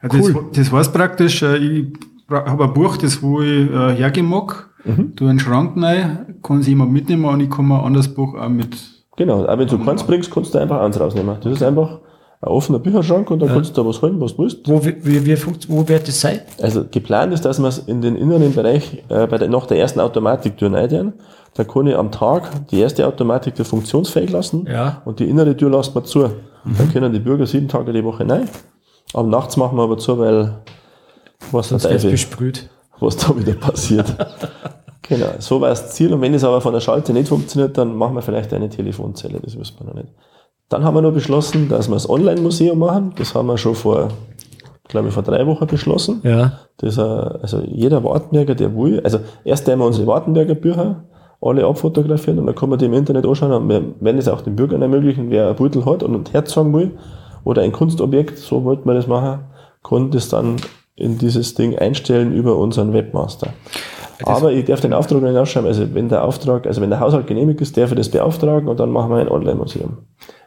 Also 0.01 0.17
cool. 0.19 0.45
das, 0.53 0.69
das 0.69 0.71
heißt 0.71 0.93
praktisch, 0.93 1.41
äh, 1.41 1.57
ich 1.57 1.87
habe 2.29 2.65
ein 2.65 2.73
Buch, 2.73 2.97
das 2.97 3.21
wo 3.21 3.41
ich 3.41 3.69
äh, 3.69 3.95
hergeben 3.95 4.29
mag, 4.29 4.69
mhm. 4.85 5.13
du 5.15 5.27
einen 5.27 5.39
Schrank 5.39 5.81
rein, 5.81 6.35
kann 6.41 6.61
sich 6.61 6.69
jemand 6.69 6.91
mitnehmen 6.91 7.25
und 7.25 7.41
ich 7.41 7.49
kann 7.49 7.67
mir 7.67 7.79
ein 7.79 7.85
anderes 7.85 8.13
Buch 8.13 8.35
auch 8.35 8.49
mit. 8.49 8.77
Genau, 9.19 9.45
auch 9.45 9.57
wenn 9.57 9.67
du 9.67 9.77
keins 9.83 10.01
bringst, 10.03 10.31
kannst 10.31 10.55
du 10.55 10.59
einfach 10.59 10.79
eins 10.79 10.97
rausnehmen. 10.97 11.35
Das 11.43 11.51
ist 11.51 11.61
einfach 11.61 11.99
ein 12.39 12.47
offener 12.47 12.79
Bücherschrank 12.79 13.29
und 13.29 13.39
dann 13.39 13.49
ja. 13.49 13.55
kannst 13.55 13.75
du 13.75 13.81
da 13.81 13.85
was 13.85 14.01
holen, 14.01 14.21
was 14.21 14.33
du 14.33 14.43
willst. 14.43 14.59
Wo, 14.65 14.81
wie, 14.85 14.95
wie, 15.03 15.37
wo 15.67 15.85
wird 15.89 16.07
das 16.07 16.21
sein? 16.21 16.39
Also 16.61 16.85
geplant 16.89 17.33
ist, 17.33 17.43
dass 17.43 17.59
wir 17.59 17.67
es 17.67 17.79
in 17.79 18.01
den 18.01 18.15
inneren 18.15 18.53
Bereich 18.55 19.03
äh, 19.09 19.27
bei 19.27 19.37
der, 19.37 19.49
nach 19.49 19.65
der 19.65 19.77
ersten 19.77 19.99
Automatiktür 19.99 20.71
rein 20.71 21.11
Da 21.53 21.65
kann 21.65 21.87
ich 21.87 21.97
am 21.97 22.13
Tag 22.13 22.49
die 22.69 22.79
erste 22.79 23.05
Automatiktür 23.05 23.65
funktionsfähig 23.65 24.31
lassen 24.31 24.65
ja. 24.71 25.01
und 25.03 25.19
die 25.19 25.29
innere 25.29 25.57
Tür 25.57 25.69
lassen 25.69 25.95
wir 25.95 26.05
zu. 26.05 26.19
Mhm. 26.19 26.77
Dann 26.77 26.93
können 26.93 27.11
die 27.11 27.19
Bürger 27.19 27.45
sieben 27.45 27.67
Tage 27.67 27.91
die 27.91 28.05
Woche 28.05 28.25
rein. 28.25 28.47
Aber 29.13 29.27
nachts 29.27 29.57
machen 29.57 29.77
wir 29.77 29.83
aber 29.83 29.97
zu, 29.97 30.17
weil 30.17 30.59
was 31.51 31.67
Sonst 31.67 31.83
der 31.83 31.97
besprüht. 31.97 32.69
was 33.01 33.17
da 33.17 33.37
wieder 33.37 33.55
passiert. 33.55 34.15
genau, 35.01 35.27
so 35.39 35.61
war 35.61 35.69
das 35.69 35.91
Ziel. 35.91 36.13
Und 36.13 36.21
wenn 36.21 36.33
es 36.33 36.43
aber 36.43 36.61
von 36.61 36.73
der 36.73 36.79
Schalte 36.79 37.13
nicht 37.13 37.29
funktioniert, 37.29 37.77
dann 37.77 37.95
machen 37.95 38.15
wir 38.15 38.21
vielleicht 38.21 38.53
eine 38.53 38.69
Telefonzelle, 38.69 39.39
das 39.39 39.57
wissen 39.57 39.75
wir 39.79 39.87
noch 39.87 39.95
nicht. 39.95 40.13
Dann 40.69 40.83
haben 40.83 40.95
wir 40.95 41.01
noch 41.01 41.13
beschlossen, 41.13 41.67
dass 41.67 41.87
wir 41.87 41.95
das 41.95 42.09
Online-Museum 42.09 42.77
machen. 42.77 43.13
Das 43.17 43.33
haben 43.33 43.47
wir 43.47 43.57
schon 43.57 43.73
vor, 43.73 44.09
glaube 44.87 45.07
ich, 45.07 45.13
vor 45.13 45.23
drei 45.23 45.45
Wochen 45.47 45.65
beschlossen. 45.65 46.21
Ja. 46.23 46.59
Das, 46.77 46.99
also 46.99 47.61
jeder 47.65 48.03
Wartenberger, 48.03 48.53
der 48.53 48.75
will, 48.75 49.01
also 49.03 49.19
erst 49.43 49.67
einmal 49.67 49.87
unsere 49.87 50.05
Wartenberger 50.05 50.55
Bücher 50.55 51.03
alle 51.41 51.65
abfotografieren 51.65 52.39
und 52.39 52.47
dann 52.47 52.55
kann 52.55 52.69
man 52.69 52.77
die 52.77 52.85
im 52.85 52.93
Internet 52.93 53.25
anschauen. 53.25 53.51
Und 53.51 53.69
wir 53.69 53.81
werden 53.99 54.17
es 54.17 54.27
auch 54.27 54.41
den 54.41 54.55
Bürgern 54.55 54.81
ermöglichen, 54.81 55.29
wer 55.29 55.49
ein 55.49 55.55
Beutel 55.55 55.85
hat 55.85 56.03
und 56.03 56.13
ein 56.13 56.31
Herz 56.31 56.53
sagen 56.53 56.73
will 56.73 56.97
oder 57.43 57.61
ein 57.61 57.71
Kunstobjekt, 57.71 58.37
so 58.37 58.63
wollten 58.63 58.87
wir 58.87 58.93
das 58.93 59.07
machen, 59.07 59.45
kann 59.83 60.11
das 60.11 60.29
dann 60.29 60.57
in 60.95 61.17
dieses 61.17 61.55
Ding 61.55 61.77
einstellen 61.77 62.33
über 62.33 62.57
unseren 62.57 62.93
Webmaster. 62.93 63.47
Aber 64.25 64.51
ich 64.51 64.65
darf 64.65 64.81
den 64.81 64.93
Auftrag 64.93 65.21
nicht 65.21 65.37
ausschreiben. 65.37 65.67
Also 65.67 65.93
wenn 65.93 66.09
der 66.09 66.23
Auftrag, 66.23 66.67
also 66.67 66.81
wenn 66.81 66.89
der 66.89 66.99
Haushalt 66.99 67.27
genehmigt 67.27 67.61
ist, 67.61 67.77
darf 67.77 67.91
ich 67.91 67.97
das 67.97 68.09
beauftragen 68.09 68.67
und 68.67 68.79
dann 68.79 68.91
machen 68.91 69.11
wir 69.11 69.17
ein 69.17 69.29
Online-Museum. 69.29 69.97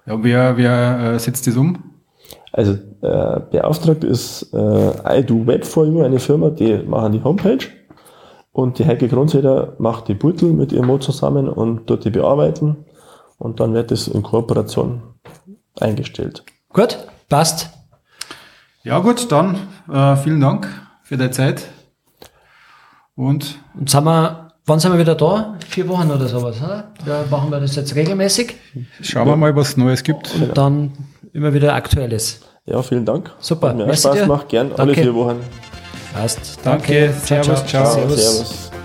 Ja, 0.07 0.23
wer, 0.23 0.57
wer 0.57 1.15
äh, 1.15 1.19
setzt 1.19 1.47
das 1.47 1.57
um? 1.57 1.79
Also 2.53 2.73
äh, 2.73 3.41
beauftragt 3.51 4.05
ist 4.05 4.53
äh, 4.53 5.21
I 5.21 5.25
Do 5.25 5.47
Web 5.47 5.65
for 5.65 5.87
You, 5.87 6.03
eine 6.03 6.19
Firma, 6.19 6.51
die 6.51 6.77
machen 6.79 7.13
die 7.13 7.25
Homepage 7.25 7.67
und 8.53 8.79
die 8.79 8.85
Heike 8.85 9.09
Grundseder 9.09 9.75
macht 9.79 10.09
die 10.09 10.15
Beutel 10.15 10.53
mit 10.53 10.73
ihrem 10.73 10.87
Mo 10.87 10.99
zusammen 10.99 11.49
und 11.49 11.89
dort 11.89 12.05
die 12.05 12.11
bearbeiten 12.11 12.85
und 13.39 13.61
dann 13.61 13.73
wird 13.73 13.91
das 13.91 14.07
in 14.07 14.23
Kooperation 14.23 15.03
eingestellt. 15.81 16.45
Gut, 16.69 16.99
passt. 17.29 17.71
Ja 18.85 18.99
gut, 18.99 19.33
dann 19.33 19.57
äh, 19.91 20.17
vielen 20.17 20.41
Dank 20.41 20.69
für 21.03 21.17
deine 21.17 21.31
Zeit. 21.31 21.69
Und, 23.15 23.59
und 23.79 23.91
sind 23.91 24.05
wir, 24.05 24.49
wann 24.67 24.81
sind 24.81 24.93
wir 24.93 24.99
wieder 24.99 25.15
da? 25.15 25.57
Vier 25.69 25.89
Wochen 25.89 26.11
oder 26.11 26.27
sowas, 26.29 26.57
oder? 26.63 26.93
Ja, 27.07 27.25
machen 27.31 27.51
wir 27.51 27.61
das 27.61 27.77
jetzt 27.77 27.95
regelmäßig. 27.95 28.57
Schauen 29.03 29.29
wir 29.29 29.37
mal, 29.37 29.55
was 29.55 29.77
Neues 29.77 30.03
gibt. 30.03 30.35
Und 30.35 30.57
dann 30.57 30.93
immer 31.33 31.53
wieder 31.53 31.75
Aktuelles. 31.75 32.41
Ja, 32.65 32.81
vielen 32.83 33.05
Dank. 33.05 33.31
Super. 33.41 33.71
Hat 33.71 33.77
mir 33.77 33.95
Spaß 33.95 34.21
gemacht, 34.21 34.49
gern 34.49 34.69
Danke. 34.69 34.83
alle 34.83 34.95
vier 34.95 35.15
Wochen. 35.15 35.41
Passt. 36.15 36.59
Danke. 36.65 37.09
Danke. 37.09 37.15
Servus, 37.25 37.67
ciao. 37.67 37.85
ciao. 37.85 37.93
Servus. 37.93 38.23
Servus. 38.23 38.82